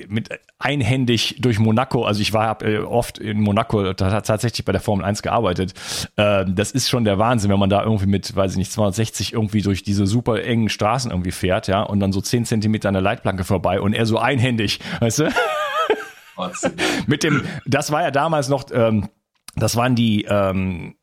mit 0.08 0.28
einhändig 0.58 1.36
durch 1.40 1.58
Monaco. 1.58 2.04
Also 2.04 2.20
ich 2.20 2.32
war 2.32 2.46
hab, 2.46 2.62
äh, 2.62 2.78
oft 2.78 3.18
in 3.18 3.40
Monaco 3.40 3.94
tatsächlich 3.94 4.64
bei 4.64 4.72
der 4.72 4.80
Formel 4.80 5.04
1 5.04 5.22
gearbeitet. 5.22 5.72
Äh, 6.16 6.44
das 6.46 6.70
ist 6.70 6.90
schon 6.90 7.04
der 7.04 7.18
Wahnsinn, 7.18 7.50
wenn 7.50 7.58
man 7.58 7.70
da 7.70 7.82
irgendwie 7.82 8.06
mit, 8.06 8.36
weiß 8.36 8.52
ich 8.52 8.58
nicht, 8.58 8.72
260 8.72 9.32
irgendwie 9.32 9.62
durch 9.62 9.82
diese 9.82 10.06
super 10.06 10.42
engen 10.42 10.68
Straßen 10.68 11.10
irgendwie 11.10 11.32
fährt, 11.32 11.66
ja, 11.66 11.82
und 11.82 12.00
dann 12.00 12.12
so 12.12 12.20
10 12.20 12.44
Zentimeter 12.44 12.88
an 12.88 12.94
der 12.94 13.02
Leitplanke 13.02 13.44
vorbei 13.44 13.69
und 13.78 13.92
er 13.92 14.06
so 14.06 14.18
einhändig, 14.18 14.80
weißt 15.00 15.20
du? 15.20 15.32
mit 17.06 17.22
dem, 17.22 17.44
das 17.66 17.92
war 17.92 18.02
ja 18.02 18.10
damals 18.10 18.48
noch, 18.48 18.64
ähm, 18.72 19.08
das 19.56 19.76
waren 19.76 19.94
die, 19.94 20.24
ähm, 20.24 20.94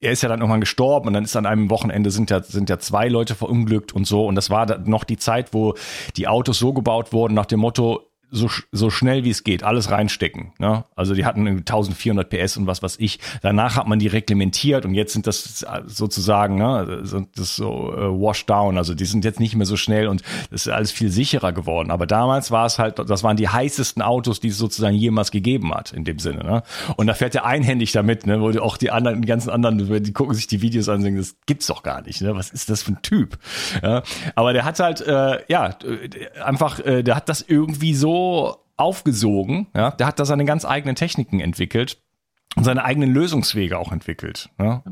er 0.00 0.12
ist 0.12 0.22
ja 0.22 0.28
dann 0.28 0.40
irgendwann 0.40 0.60
gestorben 0.60 1.08
und 1.08 1.14
dann 1.14 1.24
ist 1.24 1.36
an 1.36 1.46
einem 1.46 1.70
Wochenende 1.70 2.10
sind 2.10 2.30
ja, 2.30 2.42
sind 2.42 2.70
ja 2.70 2.78
zwei 2.78 3.08
Leute 3.08 3.34
verunglückt 3.34 3.92
und 3.92 4.06
so. 4.06 4.26
Und 4.26 4.36
das 4.36 4.48
war 4.48 4.78
noch 4.78 5.04
die 5.04 5.16
Zeit, 5.16 5.52
wo 5.52 5.74
die 6.16 6.28
Autos 6.28 6.58
so 6.58 6.72
gebaut 6.72 7.12
wurden 7.12 7.34
nach 7.34 7.46
dem 7.46 7.60
Motto, 7.60 8.07
so, 8.30 8.48
so 8.72 8.90
schnell 8.90 9.24
wie 9.24 9.30
es 9.30 9.44
geht, 9.44 9.62
alles 9.62 9.90
reinstecken. 9.90 10.52
Ne? 10.58 10.84
Also 10.96 11.14
die 11.14 11.24
hatten 11.24 11.46
1400 11.46 12.28
PS 12.28 12.56
und 12.56 12.66
was 12.66 12.82
was 12.82 12.98
ich. 12.98 13.18
Danach 13.42 13.76
hat 13.76 13.86
man 13.86 13.98
die 13.98 14.06
reglementiert 14.06 14.84
und 14.84 14.94
jetzt 14.94 15.12
sind 15.12 15.26
das 15.26 15.64
sozusagen, 15.86 16.56
ne, 16.56 17.00
sind 17.02 17.38
das 17.38 17.56
so 17.56 17.92
äh, 17.94 18.00
washed 18.00 18.50
down. 18.50 18.76
Also 18.76 18.94
die 18.94 19.06
sind 19.06 19.24
jetzt 19.24 19.40
nicht 19.40 19.54
mehr 19.54 19.66
so 19.66 19.76
schnell 19.76 20.08
und 20.08 20.22
das 20.50 20.66
ist 20.66 20.72
alles 20.72 20.92
viel 20.92 21.10
sicherer 21.10 21.52
geworden. 21.52 21.90
Aber 21.90 22.06
damals 22.06 22.50
war 22.50 22.66
es 22.66 22.78
halt, 22.78 22.98
das 22.98 23.22
waren 23.22 23.36
die 23.36 23.48
heißesten 23.48 24.02
Autos, 24.02 24.40
die 24.40 24.48
es 24.48 24.58
sozusagen 24.58 24.96
jemals 24.96 25.30
gegeben 25.30 25.72
hat 25.74 25.92
in 25.92 26.04
dem 26.04 26.18
Sinne. 26.18 26.44
Ne? 26.44 26.62
Und 26.96 27.06
da 27.06 27.14
fährt 27.14 27.34
er 27.34 27.46
einhändig 27.46 27.92
damit, 27.92 28.26
ne, 28.26 28.40
wo 28.40 28.50
auch 28.60 28.76
die 28.76 28.90
anderen, 28.90 29.22
die 29.22 29.28
ganzen 29.28 29.50
anderen, 29.50 29.78
die 30.02 30.12
gucken 30.12 30.34
sich 30.34 30.46
die 30.46 30.60
Videos 30.60 30.88
an 30.88 30.96
und 30.96 31.02
sagen, 31.02 31.16
das 31.16 31.36
gibt's 31.46 31.66
doch 31.66 31.82
gar 31.82 32.02
nicht. 32.02 32.20
Ne? 32.20 32.34
Was 32.34 32.50
ist 32.50 32.68
das 32.68 32.82
für 32.82 32.92
ein 32.92 33.02
Typ? 33.02 33.38
Ja? 33.82 34.02
Aber 34.34 34.52
der 34.52 34.64
hat 34.64 34.78
halt, 34.80 35.00
äh, 35.00 35.38
ja, 35.48 35.76
einfach, 36.44 36.80
äh, 36.80 37.02
der 37.02 37.16
hat 37.16 37.28
das 37.28 37.42
irgendwie 37.42 37.94
so 37.94 38.17
aufgesogen. 38.76 39.66
Ja? 39.74 39.90
Der 39.90 40.06
hat 40.06 40.18
da 40.18 40.24
seine 40.24 40.44
ganz 40.44 40.64
eigenen 40.64 40.96
Techniken 40.96 41.40
entwickelt 41.40 42.00
und 42.56 42.64
seine 42.64 42.84
eigenen 42.84 43.12
Lösungswege 43.12 43.78
auch 43.78 43.92
entwickelt. 43.92 44.50
Ja? 44.58 44.82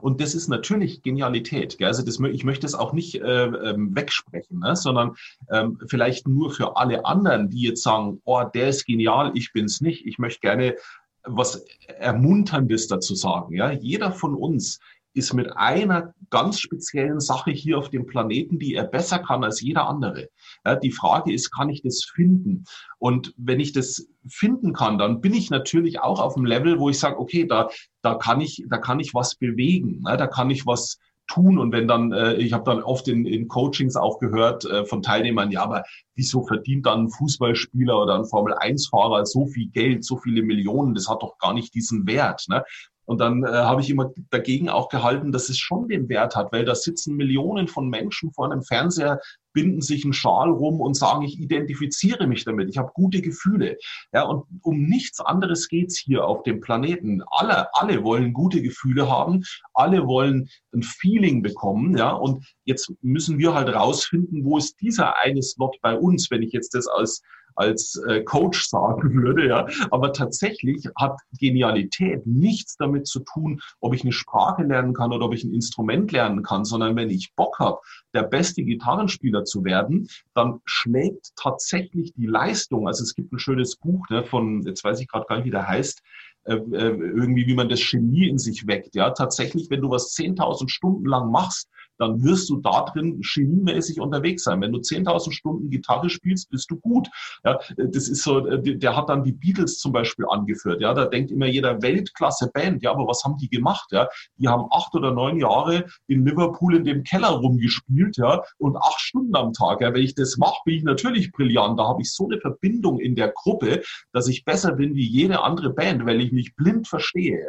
Und 0.00 0.20
das 0.20 0.34
ist 0.34 0.48
natürlich 0.48 1.02
Genialität. 1.02 1.78
Gell? 1.78 1.88
Also 1.88 2.04
das, 2.04 2.18
ich 2.18 2.44
möchte 2.44 2.66
es 2.66 2.74
auch 2.74 2.92
nicht 2.92 3.16
äh, 3.16 3.44
ähm, 3.44 3.94
wegsprechen, 3.94 4.60
ne? 4.60 4.74
sondern 4.74 5.14
ähm, 5.50 5.78
vielleicht 5.88 6.26
nur 6.26 6.50
für 6.50 6.76
alle 6.76 7.04
anderen, 7.04 7.50
die 7.50 7.62
jetzt 7.62 7.82
sagen, 7.82 8.20
oh, 8.24 8.42
der 8.42 8.68
ist 8.68 8.86
genial, 8.86 9.32
ich 9.34 9.52
bin's 9.52 9.80
nicht. 9.80 10.06
Ich 10.06 10.18
möchte 10.18 10.40
gerne 10.40 10.76
was 11.24 11.64
Ermunterndes 11.98 12.88
dazu 12.88 13.14
sagen. 13.14 13.54
Ja? 13.54 13.70
Jeder 13.70 14.12
von 14.12 14.34
uns 14.34 14.80
ist 15.14 15.32
mit 15.34 15.56
einer 15.56 16.14
ganz 16.30 16.60
speziellen 16.60 17.20
Sache 17.20 17.50
hier 17.50 17.78
auf 17.78 17.90
dem 17.90 18.06
Planeten, 18.06 18.58
die 18.58 18.74
er 18.74 18.84
besser 18.84 19.18
kann 19.18 19.44
als 19.44 19.60
jeder 19.60 19.88
andere. 19.88 20.28
Ja, 20.64 20.76
die 20.76 20.92
Frage 20.92 21.32
ist, 21.32 21.50
kann 21.50 21.70
ich 21.70 21.82
das 21.82 22.04
finden? 22.04 22.64
Und 22.98 23.34
wenn 23.36 23.60
ich 23.60 23.72
das 23.72 24.08
finden 24.28 24.72
kann, 24.72 24.98
dann 24.98 25.20
bin 25.20 25.34
ich 25.34 25.50
natürlich 25.50 26.00
auch 26.00 26.20
auf 26.20 26.34
dem 26.34 26.44
Level, 26.44 26.78
wo 26.78 26.88
ich 26.90 26.98
sage, 26.98 27.18
okay, 27.18 27.46
da, 27.46 27.68
da 28.02 28.14
kann 28.14 28.40
ich, 28.40 28.64
da 28.68 28.78
kann 28.78 29.00
ich 29.00 29.14
was 29.14 29.36
bewegen, 29.36 30.02
ne? 30.02 30.16
da 30.16 30.26
kann 30.26 30.50
ich 30.50 30.66
was 30.66 30.98
tun. 31.28 31.58
Und 31.58 31.72
wenn 31.72 31.86
dann, 31.86 32.12
äh, 32.12 32.34
ich 32.34 32.52
habe 32.52 32.64
dann 32.64 32.82
oft 32.82 33.06
in, 33.06 33.24
in 33.24 33.48
Coachings 33.48 33.96
auch 33.96 34.18
gehört 34.18 34.64
äh, 34.64 34.84
von 34.84 35.02
Teilnehmern, 35.02 35.50
ja, 35.50 35.62
aber 35.62 35.84
wieso 36.16 36.42
verdient 36.44 36.86
dann 36.86 37.04
ein 37.04 37.10
Fußballspieler 37.10 38.02
oder 38.02 38.16
ein 38.16 38.24
Formel-1-Fahrer 38.24 39.24
so 39.26 39.46
viel 39.46 39.68
Geld, 39.68 40.04
so 40.04 40.16
viele 40.16 40.42
Millionen? 40.42 40.94
Das 40.94 41.08
hat 41.08 41.22
doch 41.22 41.38
gar 41.38 41.54
nicht 41.54 41.74
diesen 41.74 42.06
Wert. 42.06 42.46
Ne? 42.48 42.64
Und 43.08 43.22
dann 43.22 43.42
äh, 43.42 43.48
habe 43.48 43.80
ich 43.80 43.88
immer 43.88 44.12
dagegen 44.28 44.68
auch 44.68 44.90
gehalten, 44.90 45.32
dass 45.32 45.48
es 45.48 45.56
schon 45.58 45.88
den 45.88 46.10
Wert 46.10 46.36
hat, 46.36 46.52
weil 46.52 46.66
da 46.66 46.74
sitzen 46.74 47.16
Millionen 47.16 47.66
von 47.66 47.88
Menschen 47.88 48.32
vor 48.32 48.52
einem 48.52 48.62
Fernseher, 48.62 49.18
binden 49.54 49.80
sich 49.80 50.04
einen 50.04 50.12
Schal 50.12 50.50
rum 50.50 50.82
und 50.82 50.94
sagen, 50.94 51.22
ich 51.22 51.40
identifiziere 51.40 52.26
mich 52.26 52.44
damit, 52.44 52.68
ich 52.68 52.76
habe 52.76 52.92
gute 52.92 53.22
Gefühle. 53.22 53.78
Ja, 54.12 54.24
und 54.24 54.44
um 54.62 54.84
nichts 54.84 55.20
anderes 55.20 55.68
geht's 55.68 55.98
hier 55.98 56.26
auf 56.26 56.42
dem 56.42 56.60
Planeten. 56.60 57.22
Alle, 57.30 57.74
alle 57.74 58.04
wollen 58.04 58.34
gute 58.34 58.60
Gefühle 58.60 59.08
haben, 59.08 59.42
alle 59.72 60.06
wollen 60.06 60.50
ein 60.74 60.82
Feeling 60.82 61.42
bekommen, 61.42 61.96
ja, 61.96 62.10
und 62.10 62.44
jetzt 62.66 62.92
müssen 63.00 63.38
wir 63.38 63.54
halt 63.54 63.74
rausfinden, 63.74 64.44
wo 64.44 64.58
ist 64.58 64.78
dieser 64.82 65.16
eine 65.16 65.42
Slot 65.42 65.78
bei 65.80 65.96
uns, 65.96 66.30
wenn 66.30 66.42
ich 66.42 66.52
jetzt 66.52 66.74
das 66.74 66.86
als 66.86 67.22
als 67.58 68.00
äh, 68.08 68.22
Coach 68.22 68.68
sagen 68.68 69.12
würde, 69.14 69.46
ja. 69.46 69.66
Aber 69.90 70.12
tatsächlich 70.12 70.86
hat 70.96 71.18
Genialität 71.38 72.26
nichts 72.26 72.76
damit 72.76 73.06
zu 73.06 73.20
tun, 73.20 73.60
ob 73.80 73.94
ich 73.94 74.02
eine 74.02 74.12
Sprache 74.12 74.62
lernen 74.62 74.94
kann 74.94 75.12
oder 75.12 75.26
ob 75.26 75.34
ich 75.34 75.44
ein 75.44 75.52
Instrument 75.52 76.12
lernen 76.12 76.42
kann, 76.42 76.64
sondern 76.64 76.96
wenn 76.96 77.10
ich 77.10 77.34
Bock 77.34 77.58
habe, 77.58 77.78
der 78.14 78.22
beste 78.22 78.62
Gitarrenspieler 78.62 79.44
zu 79.44 79.64
werden, 79.64 80.08
dann 80.34 80.60
schlägt 80.64 81.30
tatsächlich 81.36 82.12
die 82.14 82.26
Leistung. 82.26 82.86
Also 82.86 83.02
es 83.02 83.14
gibt 83.14 83.32
ein 83.32 83.38
schönes 83.38 83.76
Buch 83.76 84.08
ne, 84.08 84.24
von, 84.24 84.62
jetzt 84.62 84.84
weiß 84.84 85.00
ich 85.00 85.08
gerade 85.08 85.26
gar 85.26 85.36
nicht, 85.36 85.46
wie 85.46 85.50
der 85.50 85.68
heißt, 85.68 86.02
äh, 86.44 86.54
äh 86.54 86.96
irgendwie, 86.96 87.46
wie 87.46 87.54
man 87.54 87.68
das 87.68 87.80
Genie 87.80 88.28
in 88.28 88.38
sich 88.38 88.66
weckt. 88.66 88.94
Ja, 88.94 89.10
tatsächlich, 89.10 89.68
wenn 89.70 89.82
du 89.82 89.90
was 89.90 90.14
10.000 90.14 90.68
Stunden 90.68 91.06
lang 91.06 91.30
machst, 91.30 91.68
dann 91.98 92.22
wirst 92.22 92.48
du 92.48 92.60
da 92.60 92.82
drin 92.82 93.20
chemiemäßig 93.22 94.00
unterwegs 94.00 94.44
sein. 94.44 94.60
Wenn 94.60 94.72
du 94.72 94.78
10.000 94.78 95.32
Stunden 95.32 95.70
Gitarre 95.70 96.08
spielst, 96.10 96.50
bist 96.50 96.70
du 96.70 96.76
gut. 96.76 97.08
Ja, 97.44 97.58
das 97.76 98.08
ist 98.08 98.22
so, 98.22 98.40
der 98.40 98.96
hat 98.96 99.08
dann 99.08 99.24
die 99.24 99.32
Beatles 99.32 99.78
zum 99.78 99.92
Beispiel 99.92 100.24
angeführt. 100.28 100.80
Ja, 100.80 100.94
da 100.94 101.06
denkt 101.06 101.30
immer 101.30 101.46
jeder 101.46 101.82
Weltklasse-Band. 101.82 102.82
Ja, 102.82 102.92
aber 102.92 103.06
was 103.06 103.22
haben 103.24 103.36
die 103.36 103.48
gemacht? 103.48 103.88
Ja, 103.90 104.08
die 104.36 104.48
haben 104.48 104.66
acht 104.70 104.94
oder 104.94 105.12
neun 105.12 105.38
Jahre 105.38 105.86
in 106.06 106.24
Liverpool 106.24 106.76
in 106.76 106.84
dem 106.84 107.02
Keller 107.02 107.28
rumgespielt. 107.28 108.16
Ja, 108.16 108.42
und 108.58 108.76
acht 108.76 109.00
Stunden 109.00 109.34
am 109.36 109.52
Tag. 109.52 109.80
Ja, 109.80 109.92
wenn 109.92 110.02
ich 110.02 110.14
das 110.14 110.36
mache, 110.36 110.60
bin 110.64 110.76
ich 110.76 110.84
natürlich 110.84 111.32
brillant. 111.32 111.78
Da 111.78 111.84
habe 111.84 112.02
ich 112.02 112.12
so 112.12 112.28
eine 112.28 112.40
Verbindung 112.40 112.98
in 113.00 113.14
der 113.14 113.28
Gruppe, 113.28 113.82
dass 114.12 114.28
ich 114.28 114.44
besser 114.44 114.72
bin 114.72 114.94
wie 114.94 115.06
jede 115.06 115.42
andere 115.42 115.70
Band, 115.70 116.06
weil 116.06 116.20
ich 116.20 116.32
mich 116.32 116.54
blind 116.56 116.88
verstehe. 116.88 117.40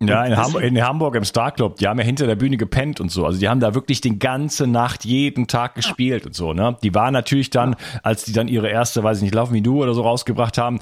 Ja, 0.00 0.06
ja 0.06 0.24
in, 0.24 0.36
Hamburg, 0.36 0.62
in 0.62 0.82
Hamburg 0.82 1.14
im 1.16 1.24
Star 1.24 1.52
Club, 1.52 1.76
die 1.76 1.86
haben 1.86 1.98
ja 1.98 2.04
hinter 2.04 2.26
der 2.26 2.36
Bühne 2.36 2.56
gepennt 2.56 3.00
und 3.00 3.10
so. 3.10 3.26
Also 3.26 3.38
die 3.38 3.48
haben 3.48 3.60
da 3.60 3.74
wirklich 3.74 3.97
wirklich 3.98 4.12
die 4.12 4.18
ganze 4.18 4.66
Nacht, 4.66 5.04
jeden 5.04 5.46
Tag 5.46 5.74
gespielt 5.74 6.26
und 6.26 6.34
so, 6.34 6.52
ne? 6.52 6.76
Die 6.82 6.94
war 6.94 7.10
natürlich 7.10 7.50
dann, 7.50 7.76
als 8.02 8.24
die 8.24 8.32
dann 8.32 8.48
ihre 8.48 8.68
erste, 8.68 9.02
weiß 9.02 9.18
ich 9.18 9.22
nicht, 9.22 9.34
Laufen 9.34 9.54
wie 9.54 9.62
du 9.62 9.82
oder 9.82 9.94
so 9.94 10.02
rausgebracht 10.02 10.58
haben, 10.58 10.80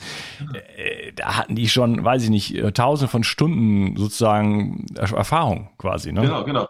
äh, 0.77 1.13
da 1.15 1.37
hatten 1.37 1.55
die 1.55 1.69
schon, 1.69 2.05
weiß 2.05 2.25
ich 2.25 2.31
nicht, 2.31 2.55
äh, 2.55 2.73
tausende 2.73 3.11
von 3.11 3.25
Stunden 3.25 3.97
sozusagen 3.97 4.87
Erfahrung 4.97 5.71
quasi, 5.79 6.13
ne? 6.13 6.23
Genau, 6.23 6.45
genau. 6.45 6.69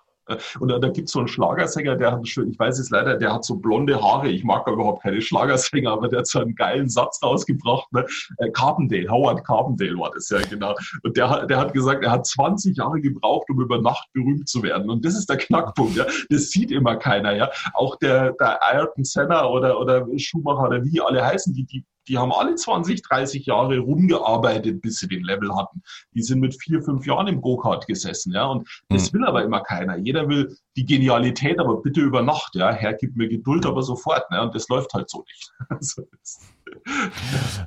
Und 0.58 0.68
da, 0.68 0.78
da 0.78 0.88
gibt 0.88 1.08
es 1.08 1.12
so 1.12 1.20
einen 1.20 1.28
Schlagersänger, 1.28 1.96
der 1.96 2.12
hat 2.12 2.26
schon, 2.26 2.50
ich 2.50 2.58
weiß 2.58 2.78
es 2.78 2.90
leider, 2.90 3.16
der 3.16 3.32
hat 3.32 3.44
so 3.44 3.56
blonde 3.56 4.00
Haare. 4.00 4.28
Ich 4.28 4.42
mag 4.42 4.66
überhaupt 4.66 5.02
keine 5.02 5.20
Schlagersänger, 5.20 5.92
aber 5.92 6.08
der 6.08 6.20
hat 6.20 6.26
so 6.26 6.40
einen 6.40 6.54
geilen 6.54 6.88
Satz 6.88 7.22
rausgebracht. 7.22 7.92
Ne? 7.92 8.04
Äh, 8.38 8.50
Carpendale, 8.50 9.08
Howard 9.08 9.44
Carpendale 9.44 9.96
war 9.98 10.10
das 10.12 10.28
ja 10.30 10.40
genau. 10.40 10.74
Und 11.02 11.16
der, 11.16 11.46
der 11.46 11.58
hat 11.58 11.72
gesagt, 11.72 12.02
er 12.02 12.10
hat 12.10 12.26
20 12.26 12.76
Jahre 12.76 13.00
gebraucht, 13.00 13.48
um 13.50 13.60
über 13.60 13.80
Nacht 13.80 14.08
berühmt 14.12 14.48
zu 14.48 14.62
werden. 14.62 14.90
Und 14.90 15.04
das 15.04 15.16
ist 15.16 15.28
der 15.28 15.36
Knackpunkt. 15.36 15.96
Ja? 15.96 16.06
Das 16.28 16.50
sieht 16.50 16.70
immer 16.70 16.96
keiner. 16.96 17.34
Ja? 17.34 17.50
Auch 17.74 17.96
der, 17.96 18.32
der 18.32 18.62
Ayrton 18.62 19.04
Senna 19.04 19.46
oder, 19.46 19.78
oder 19.80 20.06
Schumacher 20.16 20.64
oder 20.64 20.84
wie 20.84 21.00
alle 21.00 21.24
heißen, 21.24 21.54
die, 21.54 21.64
die 21.64 21.84
die 22.08 22.18
haben 22.18 22.32
alle 22.32 22.54
20, 22.54 23.02
30 23.02 23.46
Jahre 23.46 23.78
rumgearbeitet, 23.78 24.80
bis 24.80 24.98
sie 24.98 25.08
den 25.08 25.24
Level 25.24 25.54
hatten. 25.54 25.82
Die 26.14 26.22
sind 26.22 26.40
mit 26.40 26.60
vier, 26.60 26.82
fünf 26.82 27.06
Jahren 27.06 27.26
im 27.26 27.40
Go-Kart 27.40 27.86
gesessen, 27.86 28.32
ja. 28.32 28.46
Und 28.46 28.68
das 28.88 29.12
mhm. 29.12 29.18
will 29.18 29.26
aber 29.26 29.44
immer 29.44 29.60
keiner. 29.60 29.96
Jeder 29.96 30.28
will 30.28 30.56
die 30.76 30.84
Genialität, 30.84 31.58
aber 31.58 31.82
bitte 31.82 32.00
über 32.00 32.22
Nacht, 32.22 32.54
ja. 32.54 32.72
Herr, 32.72 32.94
gib 32.94 33.16
mir 33.16 33.28
Geduld, 33.28 33.66
aber 33.66 33.82
sofort, 33.82 34.30
ne? 34.30 34.42
Und 34.42 34.54
das 34.54 34.68
läuft 34.68 34.94
halt 34.94 35.10
so 35.10 35.24
nicht. 35.26 35.52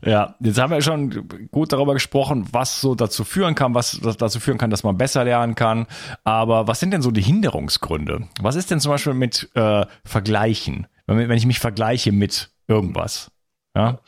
ja, 0.06 0.36
jetzt 0.40 0.60
haben 0.60 0.72
wir 0.72 0.82
schon 0.82 1.28
gut 1.52 1.72
darüber 1.72 1.94
gesprochen, 1.94 2.48
was 2.52 2.82
so 2.82 2.96
dazu 2.96 3.24
führen 3.24 3.56
kann, 3.56 3.74
was 3.74 4.00
dazu 4.18 4.40
führen 4.40 4.58
kann, 4.58 4.70
dass 4.70 4.84
man 4.84 4.98
besser 4.98 5.24
lernen 5.24 5.56
kann. 5.56 5.88
Aber 6.24 6.68
was 6.68 6.80
sind 6.80 6.92
denn 6.92 7.02
so 7.02 7.12
die 7.12 7.22
Hinderungsgründe? 7.22 8.28
Was 8.42 8.56
ist 8.56 8.72
denn 8.72 8.80
zum 8.80 8.92
Beispiel 8.92 9.14
mit 9.14 9.50
äh, 9.56 9.86
Vergleichen? 10.04 10.88
Wenn, 11.08 11.30
wenn 11.30 11.38
ich 11.38 11.46
mich 11.46 11.60
vergleiche 11.60 12.12
mit 12.12 12.52
irgendwas? 12.68 13.32
Ja? 13.76 14.00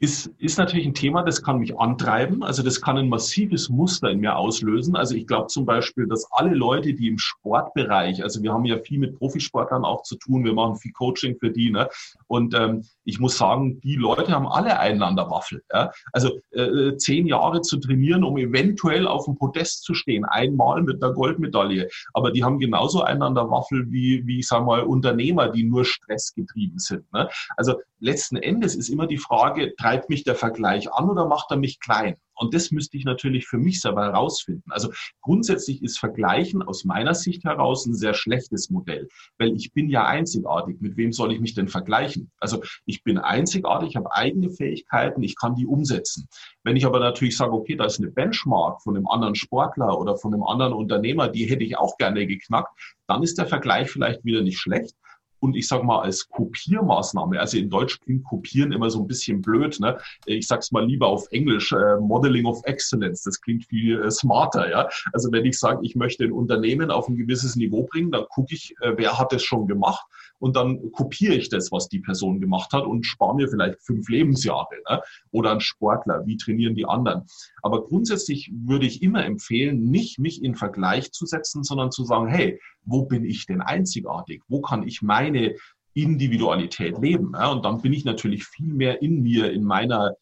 Ist, 0.00 0.28
ist 0.38 0.58
natürlich 0.58 0.86
ein 0.86 0.94
Thema, 0.94 1.22
das 1.22 1.42
kann 1.42 1.58
mich 1.58 1.78
antreiben. 1.78 2.42
Also 2.42 2.62
das 2.62 2.80
kann 2.80 2.96
ein 2.96 3.10
massives 3.10 3.68
Muster 3.68 4.10
in 4.10 4.20
mir 4.20 4.34
auslösen. 4.34 4.96
Also 4.96 5.14
ich 5.14 5.26
glaube 5.26 5.48
zum 5.48 5.66
Beispiel, 5.66 6.08
dass 6.08 6.26
alle 6.32 6.54
Leute, 6.54 6.94
die 6.94 7.08
im 7.08 7.18
Sportbereich, 7.18 8.22
also 8.22 8.42
wir 8.42 8.52
haben 8.52 8.64
ja 8.64 8.78
viel 8.78 8.98
mit 8.98 9.18
Profisportlern 9.18 9.84
auch 9.84 10.02
zu 10.02 10.16
tun, 10.16 10.42
wir 10.42 10.54
machen 10.54 10.76
viel 10.76 10.92
Coaching 10.92 11.36
für 11.38 11.50
die, 11.50 11.70
ne? 11.70 11.88
Und 12.28 12.54
ähm, 12.54 12.82
ich 13.04 13.20
muss 13.20 13.36
sagen, 13.36 13.80
die 13.80 13.96
Leute 13.96 14.32
haben 14.32 14.46
alle 14.46 14.78
einander 14.78 15.30
Waffel. 15.30 15.62
Ja? 15.70 15.90
Also 16.12 16.38
äh, 16.52 16.96
zehn 16.96 17.26
Jahre 17.26 17.60
zu 17.60 17.78
trainieren, 17.78 18.24
um 18.24 18.38
eventuell 18.38 19.06
auf 19.06 19.26
dem 19.26 19.36
Podest 19.36 19.82
zu 19.82 19.92
stehen, 19.92 20.24
einmal 20.24 20.82
mit 20.82 21.02
einer 21.02 21.12
Goldmedaille. 21.12 21.88
Aber 22.14 22.30
die 22.30 22.42
haben 22.42 22.58
genauso 22.58 23.02
einander 23.02 23.50
Waffel 23.50 23.90
wie, 23.90 24.26
wie 24.26 24.38
ich 24.38 24.48
sage 24.48 24.64
mal, 24.64 24.82
Unternehmer, 24.82 25.48
die 25.48 25.64
nur 25.64 25.84
stressgetrieben 25.84 26.78
sind. 26.78 27.12
Ne? 27.12 27.28
Also 27.56 27.74
letzten 28.00 28.36
Endes 28.36 28.74
ist 28.74 28.88
immer 28.88 29.06
die 29.06 29.18
Frage, 29.18 29.74
treibt 29.76 30.08
mich 30.08 30.24
der 30.24 30.34
Vergleich 30.34 30.92
an 30.92 31.08
oder 31.08 31.26
macht 31.26 31.50
er 31.50 31.56
mich 31.56 31.78
klein? 31.80 32.16
Und 32.40 32.54
das 32.54 32.70
müsste 32.70 32.96
ich 32.96 33.04
natürlich 33.04 33.46
für 33.46 33.58
mich 33.58 33.82
selber 33.82 34.02
herausfinden. 34.02 34.64
Also 34.70 34.90
grundsätzlich 35.20 35.82
ist 35.82 35.98
Vergleichen 35.98 36.62
aus 36.62 36.84
meiner 36.84 37.14
Sicht 37.14 37.44
heraus 37.44 37.84
ein 37.84 37.94
sehr 37.94 38.14
schlechtes 38.14 38.70
Modell, 38.70 39.08
weil 39.38 39.54
ich 39.54 39.72
bin 39.72 39.90
ja 39.90 40.06
einzigartig. 40.06 40.80
Mit 40.80 40.96
wem 40.96 41.12
soll 41.12 41.34
ich 41.34 41.40
mich 41.40 41.52
denn 41.52 41.68
vergleichen? 41.68 42.30
Also 42.38 42.62
ich 42.86 43.04
bin 43.04 43.18
einzigartig, 43.18 43.90
ich 43.90 43.96
habe 43.96 44.12
eigene 44.12 44.48
Fähigkeiten, 44.48 45.22
ich 45.22 45.36
kann 45.36 45.54
die 45.54 45.66
umsetzen. 45.66 46.28
Wenn 46.64 46.76
ich 46.76 46.86
aber 46.86 46.98
natürlich 46.98 47.36
sage, 47.36 47.52
okay, 47.52 47.76
da 47.76 47.84
ist 47.84 47.98
eine 47.98 48.10
Benchmark 48.10 48.80
von 48.80 48.96
einem 48.96 49.06
anderen 49.06 49.34
Sportler 49.34 49.98
oder 49.98 50.16
von 50.16 50.32
einem 50.32 50.44
anderen 50.44 50.72
Unternehmer, 50.72 51.28
die 51.28 51.44
hätte 51.44 51.64
ich 51.64 51.76
auch 51.76 51.98
gerne 51.98 52.26
geknackt, 52.26 52.72
dann 53.06 53.22
ist 53.22 53.36
der 53.36 53.48
Vergleich 53.48 53.90
vielleicht 53.90 54.24
wieder 54.24 54.40
nicht 54.40 54.58
schlecht 54.58 54.96
und 55.40 55.56
ich 55.56 55.66
sage 55.66 55.84
mal 55.84 56.00
als 56.00 56.28
Kopiermaßnahme, 56.28 57.40
also 57.40 57.56
in 57.56 57.70
Deutsch 57.70 58.00
klingt 58.00 58.24
Kopieren 58.24 58.72
immer 58.72 58.90
so 58.90 59.00
ein 59.00 59.06
bisschen 59.06 59.42
blöd, 59.42 59.80
ne? 59.80 59.98
Ich 60.26 60.46
sag's 60.46 60.70
mal 60.70 60.86
lieber 60.86 61.08
auf 61.08 61.26
Englisch, 61.30 61.72
äh, 61.72 61.96
Modeling 61.98 62.46
of 62.46 62.60
Excellence, 62.64 63.22
das 63.22 63.40
klingt 63.40 63.66
viel 63.66 64.00
äh, 64.00 64.10
smarter, 64.10 64.70
ja? 64.70 64.88
Also 65.12 65.32
wenn 65.32 65.44
ich 65.44 65.58
sage, 65.58 65.80
ich 65.82 65.96
möchte 65.96 66.24
ein 66.24 66.32
Unternehmen 66.32 66.90
auf 66.90 67.08
ein 67.08 67.16
gewisses 67.16 67.56
Niveau 67.56 67.84
bringen, 67.84 68.10
dann 68.10 68.24
gucke 68.28 68.54
ich, 68.54 68.74
äh, 68.80 68.92
wer 68.96 69.18
hat 69.18 69.32
es 69.32 69.42
schon 69.42 69.66
gemacht 69.66 70.04
und 70.40 70.56
dann 70.56 70.90
kopiere 70.92 71.34
ich 71.34 71.48
das, 71.48 71.70
was 71.70 71.88
die 71.88 72.00
Person 72.00 72.40
gemacht 72.40 72.72
hat 72.72 72.84
und 72.84 73.04
spare 73.04 73.36
mir 73.36 73.48
vielleicht 73.48 73.80
fünf 73.82 74.08
Lebensjahre. 74.08 74.74
Ne? 74.88 75.00
Oder 75.30 75.52
ein 75.52 75.60
Sportler, 75.60 76.26
wie 76.26 76.36
trainieren 76.36 76.74
die 76.74 76.86
anderen? 76.86 77.26
Aber 77.62 77.84
grundsätzlich 77.84 78.50
würde 78.52 78.86
ich 78.86 79.02
immer 79.02 79.24
empfehlen, 79.24 79.90
nicht 79.90 80.18
mich 80.18 80.42
in 80.42 80.54
Vergleich 80.54 81.12
zu 81.12 81.26
setzen, 81.26 81.62
sondern 81.62 81.92
zu 81.92 82.04
sagen, 82.04 82.26
hey, 82.26 82.58
wo 82.84 83.04
bin 83.04 83.24
ich 83.24 83.46
denn 83.46 83.60
einzigartig? 83.60 84.42
Wo 84.48 84.62
kann 84.62 84.86
ich 84.86 85.02
meine 85.30 85.54
Individualität 85.94 86.98
leben? 86.98 87.32
Ja? 87.34 87.48
Und 87.48 87.64
dann 87.64 87.80
bin 87.80 87.92
ich 87.92 88.04
natürlich 88.04 88.44
viel 88.44 88.72
mehr 88.72 89.02
in 89.02 89.22
mir, 89.22 89.52
in 89.52 89.64
meiner, 89.64 90.14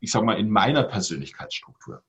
ich 0.00 0.10
sag 0.10 0.24
mal, 0.24 0.38
in 0.38 0.50
meiner 0.50 0.82
Persönlichkeitsstruktur. 0.84 2.02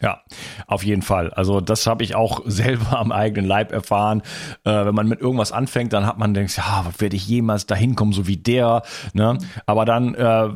Ja, 0.00 0.22
auf 0.66 0.84
jeden 0.84 1.00
Fall. 1.02 1.32
Also 1.32 1.60
das 1.60 1.86
habe 1.86 2.02
ich 2.02 2.14
auch 2.14 2.42
selber 2.46 2.98
am 2.98 3.12
eigenen 3.12 3.46
Leib 3.46 3.72
erfahren. 3.72 4.22
Äh, 4.64 4.86
wenn 4.86 4.94
man 4.94 5.08
mit 5.08 5.20
irgendwas 5.20 5.52
anfängt, 5.52 5.92
dann 5.92 6.04
hat 6.04 6.18
man 6.18 6.34
denkt, 6.34 6.56
ja, 6.56 6.84
werde 6.98 7.16
ich 7.16 7.26
jemals 7.26 7.64
dahin 7.66 7.94
kommen, 7.94 8.12
so 8.12 8.26
wie 8.26 8.36
der. 8.36 8.82
Ne? 9.14 9.38
Aber 9.66 9.84
dann, 9.84 10.14
äh, 10.14 10.50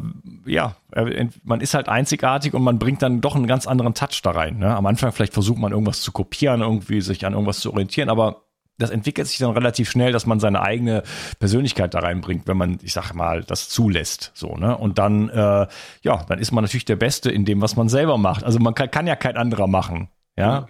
ja, 0.45 0.77
äh, 0.93 1.29
man 1.45 1.61
ist 1.61 1.75
halt 1.75 1.89
einzigartig 1.89 2.53
und 2.53 2.63
man 2.63 2.79
bringt 2.79 3.01
dann 3.01 3.21
doch 3.21 3.37
einen 3.37 3.47
ganz 3.47 3.67
anderen 3.67 3.95
Touch 3.95 4.21
da 4.23 4.33
rein. 4.33 4.59
Ne? 4.59 4.75
Am 4.77 4.85
Anfang 4.85 5.13
vielleicht 5.13 5.35
versucht 5.35 5.59
man 5.59 5.73
irgendwas 5.73 6.03
zu 6.03 6.13
kopieren, 6.13 6.61
irgendwie 6.61 7.01
sich 7.01 7.25
an 7.25 7.33
irgendwas 7.33 7.61
zu 7.61 7.71
orientieren, 7.71 8.11
aber 8.11 8.48
das 8.79 8.91
entwickelt 8.91 9.27
sich 9.27 9.39
dann 9.39 9.51
relativ 9.51 9.91
schnell, 9.91 10.13
dass 10.13 10.25
man 10.25 10.41
seine 10.41 10.63
eigene 10.63 11.03
Persönlichkeit 11.41 11.95
da 11.95 11.99
reinbringt, 11.99 12.47
wenn 12.47 12.57
man, 12.57 12.79
ich 12.83 12.93
sag 12.93 13.13
mal, 13.13 13.43
das 13.43 13.69
zulässt. 13.69 14.31
So, 14.35 14.55
ne? 14.57 14.77
Und 14.77 14.99
dann, 14.99 15.29
äh, 15.29 15.67
ja, 16.03 16.25
dann 16.29 16.39
ist 16.39 16.53
man 16.53 16.65
natürlich 16.65 16.85
der 16.85 16.97
Beste 16.97 17.31
in 17.31 17.45
dem, 17.45 17.61
was 17.61 17.77
man 17.77 17.89
selber 17.89 18.19
macht. 18.19 18.45
Also 18.45 18.61
man 18.61 18.75
kann, 18.75 18.91
kann 18.91 19.07
ja 19.07 19.17
kein 19.17 19.37
anderer 19.37 19.67
machen. 19.67 20.09
Ja. 20.37 20.67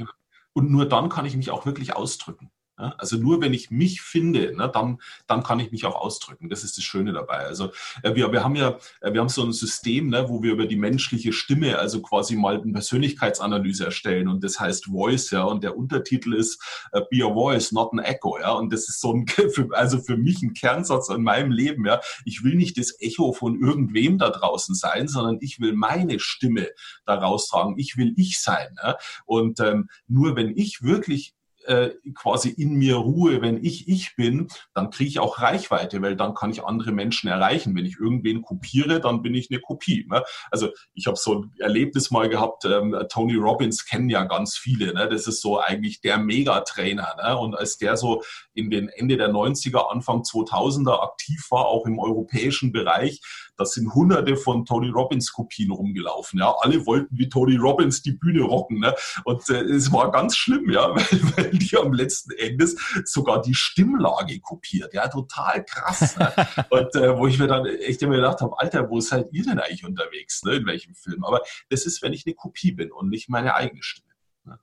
Und 0.54 0.70
nur 0.70 0.88
dann 0.88 1.10
kann 1.10 1.26
ich 1.26 1.36
mich 1.36 1.50
auch 1.50 1.66
wirklich 1.66 1.94
ausdrücken. 1.94 2.50
Also 2.78 3.16
nur 3.16 3.40
wenn 3.40 3.54
ich 3.54 3.70
mich 3.70 4.00
finde, 4.00 4.56
ne, 4.56 4.70
dann, 4.72 4.98
dann 5.26 5.42
kann 5.42 5.60
ich 5.60 5.72
mich 5.72 5.84
auch 5.84 5.96
ausdrücken. 5.96 6.48
Das 6.48 6.64
ist 6.64 6.76
das 6.76 6.84
Schöne 6.84 7.12
dabei. 7.12 7.38
Also 7.38 7.72
äh, 8.02 8.14
wir, 8.14 8.30
wir 8.32 8.44
haben 8.44 8.56
ja, 8.56 8.78
äh, 9.00 9.12
wir 9.12 9.20
haben 9.20 9.28
so 9.28 9.44
ein 9.44 9.52
System, 9.52 10.08
ne, 10.08 10.28
wo 10.28 10.42
wir 10.42 10.52
über 10.52 10.66
die 10.66 10.76
menschliche 10.76 11.32
Stimme, 11.32 11.78
also 11.78 12.00
quasi 12.00 12.36
mal 12.36 12.60
eine 12.60 12.72
Persönlichkeitsanalyse 12.72 13.84
erstellen 13.84 14.28
und 14.28 14.44
das 14.44 14.60
heißt 14.60 14.86
Voice, 14.86 15.30
ja, 15.30 15.42
und 15.42 15.64
der 15.64 15.76
Untertitel 15.76 16.34
ist 16.34 16.62
uh, 16.94 17.00
Be 17.10 17.24
a 17.24 17.32
Voice, 17.32 17.72
not 17.72 17.92
an 17.92 17.98
Echo, 17.98 18.38
ja, 18.38 18.52
und 18.52 18.72
das 18.72 18.88
ist 18.88 19.00
so 19.00 19.12
ein, 19.12 19.26
also 19.72 19.98
für 19.98 20.16
mich 20.16 20.42
ein 20.42 20.54
Kernsatz 20.54 21.08
in 21.08 21.22
meinem 21.22 21.50
Leben, 21.50 21.86
ja. 21.86 22.00
Ich 22.24 22.44
will 22.44 22.54
nicht 22.54 22.78
das 22.78 23.00
Echo 23.00 23.32
von 23.32 23.60
irgendwem 23.60 24.18
da 24.18 24.30
draußen 24.30 24.74
sein, 24.74 25.08
sondern 25.08 25.38
ich 25.40 25.60
will 25.60 25.72
meine 25.72 26.20
Stimme 26.20 26.68
da 27.04 27.14
raustragen. 27.14 27.78
Ich 27.78 27.96
will 27.96 28.14
ich 28.16 28.40
sein, 28.40 28.76
ja. 28.82 28.96
Und 29.24 29.60
ähm, 29.60 29.88
nur 30.06 30.36
wenn 30.36 30.56
ich 30.56 30.82
wirklich 30.82 31.34
äh, 31.68 31.90
quasi 32.14 32.48
in 32.48 32.74
mir 32.74 32.96
Ruhe, 32.96 33.42
wenn 33.42 33.62
ich 33.62 33.88
ich 33.88 34.16
bin, 34.16 34.48
dann 34.74 34.90
kriege 34.90 35.08
ich 35.08 35.18
auch 35.18 35.40
Reichweite, 35.40 36.00
weil 36.00 36.16
dann 36.16 36.34
kann 36.34 36.50
ich 36.50 36.64
andere 36.64 36.92
Menschen 36.92 37.28
erreichen. 37.28 37.76
Wenn 37.76 37.84
ich 37.84 37.98
irgendwen 38.00 38.42
kopiere, 38.42 39.00
dann 39.00 39.22
bin 39.22 39.34
ich 39.34 39.50
eine 39.50 39.60
Kopie. 39.60 40.06
Ne? 40.10 40.24
Also 40.50 40.70
ich 40.94 41.06
habe 41.06 41.16
so 41.16 41.34
ein 41.34 41.52
Erlebnis 41.58 42.10
mal 42.10 42.28
gehabt, 42.28 42.64
ähm, 42.64 42.96
Tony 43.10 43.34
Robbins 43.34 43.84
kennen 43.84 44.08
ja 44.08 44.24
ganz 44.24 44.56
viele. 44.56 44.94
Ne? 44.94 45.08
Das 45.08 45.26
ist 45.26 45.42
so 45.42 45.60
eigentlich 45.60 46.00
der 46.00 46.18
Megatrainer. 46.18 47.16
Ne? 47.22 47.36
Und 47.36 47.54
als 47.54 47.76
der 47.76 47.96
so 47.96 48.22
in 48.54 48.70
den 48.70 48.88
Ende 48.88 49.18
der 49.18 49.30
90er, 49.30 49.90
Anfang 49.90 50.22
2000er 50.22 51.02
aktiv 51.02 51.46
war, 51.50 51.66
auch 51.66 51.86
im 51.86 51.98
europäischen 51.98 52.72
Bereich, 52.72 53.20
da 53.58 53.64
sind 53.64 53.92
hunderte 53.92 54.36
von 54.36 54.64
Tony 54.64 54.88
Robbins 54.88 55.32
Kopien 55.32 55.72
rumgelaufen. 55.72 56.38
Ja, 56.38 56.54
alle 56.60 56.86
wollten 56.86 57.18
wie 57.18 57.28
Tony 57.28 57.56
Robbins 57.56 58.02
die 58.02 58.12
Bühne 58.12 58.42
rocken. 58.42 58.78
Ne? 58.78 58.94
Und 59.24 59.48
äh, 59.50 59.62
es 59.62 59.92
war 59.92 60.12
ganz 60.12 60.36
schlimm, 60.36 60.70
ja, 60.70 60.88
weil, 60.94 61.36
weil 61.36 61.50
die 61.50 61.76
am 61.76 61.92
letzten 61.92 62.30
Endes 62.32 62.76
sogar 63.04 63.42
die 63.42 63.54
Stimmlage 63.54 64.38
kopiert. 64.40 64.94
Ja, 64.94 65.08
total 65.08 65.64
krass. 65.64 66.16
Ne? 66.16 66.32
Und 66.70 66.94
äh, 66.94 67.18
wo 67.18 67.26
ich 67.26 67.38
mir 67.38 67.48
dann 67.48 67.66
echt 67.66 68.00
immer 68.02 68.16
gedacht 68.16 68.40
habe, 68.40 68.58
Alter, 68.58 68.88
wo 68.88 69.00
seid 69.00 69.26
ihr 69.32 69.42
denn 69.42 69.58
eigentlich 69.58 69.84
unterwegs? 69.84 70.44
Ne? 70.44 70.54
In 70.54 70.66
welchem 70.66 70.94
Film? 70.94 71.24
Aber 71.24 71.42
das 71.68 71.84
ist, 71.84 72.00
wenn 72.00 72.12
ich 72.12 72.24
eine 72.26 72.34
Kopie 72.36 72.72
bin 72.72 72.92
und 72.92 73.08
nicht 73.08 73.28
meine 73.28 73.56
eigene 73.56 73.82
Stimme. 73.82 74.12
Ne? 74.44 74.60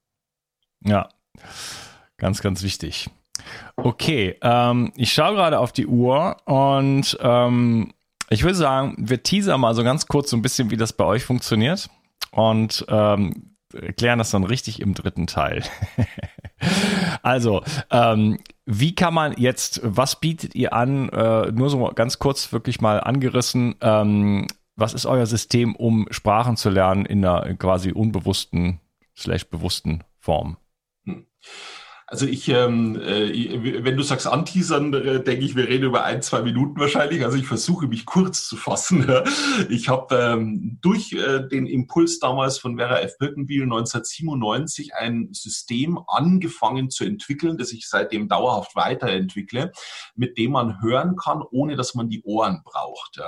Ja, 0.86 1.10
ganz, 2.18 2.42
ganz 2.42 2.64
wichtig. 2.64 3.10
Okay, 3.76 4.38
ähm, 4.42 4.94
ich 4.96 5.12
schaue 5.12 5.36
gerade 5.36 5.60
auf 5.60 5.74
die 5.74 5.86
Uhr 5.86 6.38
und 6.46 7.18
ähm, 7.20 7.94
ich 8.30 8.44
würde 8.44 8.56
sagen, 8.56 8.96
wir 8.98 9.24
teasern 9.24 9.62
mal 9.62 9.76
so 9.76 9.84
ganz 9.84 10.08
kurz 10.08 10.30
so 10.30 10.38
ein 10.38 10.42
bisschen, 10.42 10.72
wie 10.72 10.78
das 10.78 10.94
bei 10.94 11.06
euch 11.06 11.24
funktioniert 11.24 11.90
und 12.32 12.86
ähm, 12.90 13.56
erklären 13.74 14.20
das 14.20 14.32
dann 14.32 14.44
richtig 14.44 14.82
im 14.82 14.94
dritten 14.94 15.28
Teil. 15.28 15.64
also, 17.22 17.64
ähm, 17.92 18.40
wie 18.66 18.96
kann 18.96 19.14
man 19.14 19.34
jetzt, 19.38 19.82
was 19.84 20.20
bietet 20.20 20.56
ihr 20.56 20.74
an, 20.74 21.10
äh, 21.10 21.52
nur 21.52 21.70
so 21.70 21.92
ganz 21.94 22.20
kurz 22.20 22.52
wirklich 22.52 22.82
mal 22.82 23.00
angerissen, 23.00 23.76
ähm, 23.82 24.48
was 24.76 24.94
ist 24.94 25.06
euer 25.06 25.26
System, 25.26 25.76
um 25.76 26.08
Sprachen 26.12 26.58
zu 26.58 26.70
lernen 26.70 27.06
in 27.06 27.24
einer 27.24 27.56
quasi 27.56 27.92
unbewussten, 27.92 28.82
slash 29.16 29.46
bewussten 29.46 30.04
Form? 30.20 30.58
Hm. 31.06 31.26
Also 32.08 32.28
ich, 32.28 32.48
ähm, 32.50 33.02
äh, 33.02 33.84
wenn 33.84 33.98
du 33.98 34.04
sagst 34.04 34.28
anteasern, 34.28 34.94
äh, 34.94 35.24
denke 35.24 35.44
ich, 35.44 35.56
wir 35.56 35.68
reden 35.68 35.86
über 35.86 36.04
ein, 36.04 36.22
zwei 36.22 36.44
Minuten 36.44 36.80
wahrscheinlich. 36.80 37.26
Also 37.26 37.36
ich 37.36 37.48
versuche 37.48 37.88
mich 37.88 38.06
kurz 38.06 38.48
zu 38.48 38.58
fassen. 38.58 39.06
Ich 39.70 39.90
habe 39.90 40.16
ähm, 40.16 40.78
durch 40.82 41.14
äh, 41.14 41.48
den 41.48 41.66
Impuls 41.66 42.20
damals 42.20 42.58
von 42.58 42.78
Vera 42.78 43.00
F. 43.00 43.18
Birkenbiel 43.18 43.64
1997 43.64 44.94
ein 44.94 45.30
System 45.32 46.00
angefangen 46.08 46.90
zu 46.90 47.04
entwickeln, 47.04 47.58
das 47.58 47.72
ich 47.72 47.88
seitdem 47.90 48.28
dauerhaft 48.28 48.76
weiterentwickle, 48.76 49.72
mit 50.16 50.38
dem 50.38 50.52
man 50.52 50.82
hören 50.82 51.16
kann, 51.16 51.42
ohne 51.50 51.76
dass 51.76 51.96
man 51.96 52.10
die 52.10 52.22
Ohren 52.24 52.62
braucht. 52.64 53.20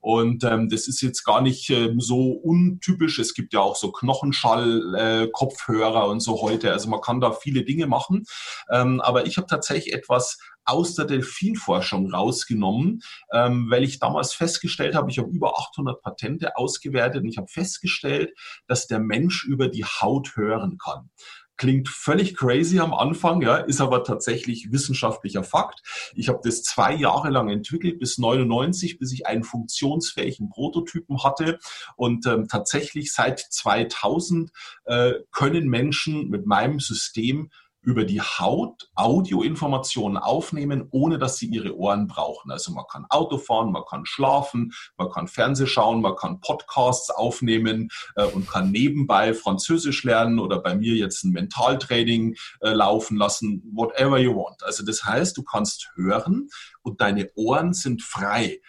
Und 0.00 0.44
ähm, 0.44 0.68
das 0.68 0.86
ist 0.88 1.00
jetzt 1.02 1.24
gar 1.24 1.42
nicht 1.42 1.72
so 1.98 2.30
untypisch. 2.30 3.18
Es 3.18 3.34
gibt 3.34 3.52
ja 3.52 3.60
auch 3.60 3.76
so 3.76 3.92
Knochenschall, 3.92 4.94
äh, 4.94 5.28
Kopfhörer 5.30 6.08
und 6.08 6.20
so 6.20 6.40
heute. 6.40 6.72
Also 6.72 6.88
man 6.88 7.00
kann 7.00 7.20
da 7.20 7.32
viele 7.32 7.64
Dinge 7.64 7.86
machen 7.86 8.13
machen. 8.14 8.24
Ähm, 8.70 9.00
aber 9.00 9.26
ich 9.26 9.36
habe 9.36 9.46
tatsächlich 9.46 9.94
etwas 9.94 10.38
aus 10.64 10.94
der 10.94 11.04
Delfinforschung 11.04 12.10
rausgenommen, 12.10 13.02
ähm, 13.32 13.66
weil 13.70 13.84
ich 13.84 13.98
damals 13.98 14.32
festgestellt 14.32 14.94
habe, 14.94 15.10
ich 15.10 15.18
habe 15.18 15.30
über 15.30 15.58
800 15.58 16.00
Patente 16.00 16.56
ausgewertet 16.56 17.22
und 17.22 17.28
ich 17.28 17.36
habe 17.36 17.48
festgestellt, 17.48 18.32
dass 18.66 18.86
der 18.86 18.98
Mensch 18.98 19.44
über 19.44 19.68
die 19.68 19.84
Haut 19.84 20.36
hören 20.36 20.78
kann. 20.78 21.10
Klingt 21.56 21.88
völlig 21.88 22.34
crazy 22.34 22.80
am 22.80 22.92
Anfang, 22.92 23.40
ja, 23.40 23.58
ist 23.58 23.80
aber 23.80 24.02
tatsächlich 24.02 24.72
wissenschaftlicher 24.72 25.44
Fakt. 25.44 25.82
Ich 26.16 26.28
habe 26.28 26.40
das 26.42 26.64
zwei 26.64 26.92
Jahre 26.92 27.30
lang 27.30 27.48
entwickelt, 27.48 28.00
bis 28.00 28.18
99, 28.18 28.98
bis 28.98 29.12
ich 29.12 29.26
einen 29.26 29.44
funktionsfähigen 29.44 30.48
Prototypen 30.48 31.22
hatte. 31.22 31.60
Und 31.94 32.26
ähm, 32.26 32.48
tatsächlich 32.48 33.12
seit 33.12 33.38
2000 33.38 34.50
äh, 34.86 35.12
können 35.30 35.68
Menschen 35.68 36.28
mit 36.28 36.44
meinem 36.44 36.80
System 36.80 37.50
über 37.84 38.04
die 38.04 38.20
Haut 38.20 38.90
Audioinformationen 38.94 40.16
aufnehmen, 40.16 40.88
ohne 40.90 41.18
dass 41.18 41.36
sie 41.36 41.46
ihre 41.46 41.76
Ohren 41.76 42.06
brauchen. 42.06 42.50
Also 42.50 42.72
man 42.72 42.84
kann 42.90 43.06
Auto 43.10 43.38
fahren, 43.38 43.72
man 43.72 43.84
kann 43.88 44.06
schlafen, 44.06 44.72
man 44.96 45.10
kann 45.10 45.28
Fernseh 45.28 45.66
schauen, 45.66 46.00
man 46.00 46.16
kann 46.16 46.40
Podcasts 46.40 47.10
aufnehmen 47.10 47.88
äh, 48.16 48.24
und 48.24 48.48
kann 48.48 48.70
nebenbei 48.70 49.34
Französisch 49.34 50.04
lernen 50.04 50.38
oder 50.38 50.60
bei 50.60 50.74
mir 50.74 50.94
jetzt 50.94 51.24
ein 51.24 51.32
Mentaltraining 51.32 52.34
äh, 52.60 52.70
laufen 52.70 53.16
lassen, 53.16 53.62
whatever 53.72 54.18
you 54.18 54.34
want. 54.34 54.62
Also 54.62 54.84
das 54.84 55.04
heißt, 55.04 55.36
du 55.36 55.42
kannst 55.42 55.90
hören 55.94 56.48
und 56.82 57.00
deine 57.00 57.30
Ohren 57.34 57.74
sind 57.74 58.02
frei. 58.02 58.60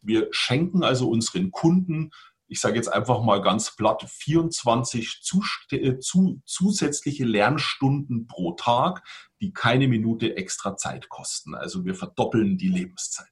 Wir 0.00 0.28
schenken 0.32 0.82
also 0.82 1.08
unseren 1.08 1.52
Kunden 1.52 2.10
ich 2.52 2.60
sage 2.60 2.76
jetzt 2.76 2.92
einfach 2.92 3.22
mal 3.22 3.40
ganz 3.40 3.74
platt, 3.74 4.04
24 4.06 5.20
zu, 5.22 5.42
äh, 5.70 5.98
zu, 6.00 6.42
zusätzliche 6.44 7.24
Lernstunden 7.24 8.26
pro 8.26 8.52
Tag, 8.52 9.02
die 9.40 9.54
keine 9.54 9.88
Minute 9.88 10.36
extra 10.36 10.76
Zeit 10.76 11.08
kosten. 11.08 11.54
Also 11.54 11.86
wir 11.86 11.94
verdoppeln 11.94 12.58
die 12.58 12.68
Lebenszeit. 12.68 13.26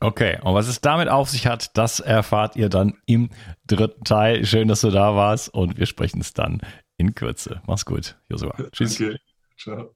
Okay, 0.00 0.38
und 0.42 0.54
was 0.54 0.66
es 0.68 0.80
damit 0.80 1.08
auf 1.08 1.28
sich 1.28 1.46
hat, 1.46 1.76
das 1.76 2.00
erfahrt 2.00 2.56
ihr 2.56 2.70
dann 2.70 2.94
im 3.04 3.28
dritten 3.66 4.02
Teil. 4.04 4.46
Schön, 4.46 4.68
dass 4.68 4.80
du 4.80 4.90
da 4.90 5.14
warst 5.14 5.52
und 5.52 5.76
wir 5.76 5.86
sprechen 5.86 6.22
es 6.22 6.32
dann 6.32 6.62
in 6.96 7.14
Kürze. 7.14 7.60
Mach's 7.66 7.84
gut, 7.84 8.16
Joshua. 8.30 8.56
Tschüss. 8.72 8.98
Okay. 8.98 9.18
Ciao. 9.58 9.94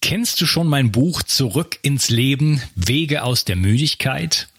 Kennst 0.00 0.40
du 0.40 0.46
schon 0.46 0.68
mein 0.68 0.92
Buch 0.92 1.24
Zurück 1.24 1.80
ins 1.82 2.08
Leben, 2.08 2.62
Wege 2.76 3.24
aus 3.24 3.44
der 3.44 3.56
Müdigkeit? 3.56 4.48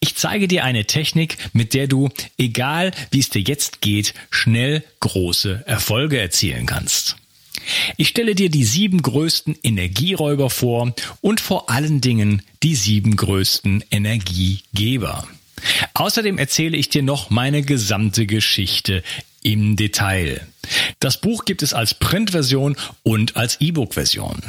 Ich 0.00 0.14
zeige 0.16 0.48
dir 0.48 0.64
eine 0.64 0.84
Technik, 0.84 1.38
mit 1.52 1.74
der 1.74 1.86
du, 1.86 2.10
egal 2.38 2.92
wie 3.10 3.20
es 3.20 3.30
dir 3.30 3.42
jetzt 3.42 3.80
geht, 3.80 4.14
schnell 4.30 4.84
große 5.00 5.64
Erfolge 5.66 6.18
erzielen 6.18 6.66
kannst. 6.66 7.16
Ich 7.96 8.08
stelle 8.08 8.34
dir 8.34 8.50
die 8.50 8.64
sieben 8.64 9.00
größten 9.00 9.56
Energieräuber 9.62 10.50
vor 10.50 10.94
und 11.20 11.40
vor 11.40 11.70
allen 11.70 12.00
Dingen 12.00 12.42
die 12.62 12.74
sieben 12.74 13.16
größten 13.16 13.84
Energiegeber. 13.90 15.26
Außerdem 15.94 16.38
erzähle 16.38 16.76
ich 16.76 16.88
dir 16.88 17.02
noch 17.02 17.30
meine 17.30 17.62
gesamte 17.62 18.26
Geschichte 18.26 19.02
im 19.42 19.76
Detail. 19.76 20.46
Das 20.98 21.20
Buch 21.20 21.44
gibt 21.44 21.62
es 21.62 21.74
als 21.74 21.94
Printversion 21.94 22.76
und 23.02 23.36
als 23.36 23.60
E-Book-Version. 23.60 24.42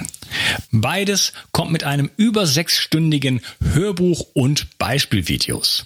Beides 0.71 1.33
kommt 1.51 1.71
mit 1.71 1.83
einem 1.83 2.09
über 2.17 2.47
sechsstündigen 2.47 3.41
Hörbuch 3.73 4.25
und 4.33 4.77
Beispielvideos. 4.77 5.85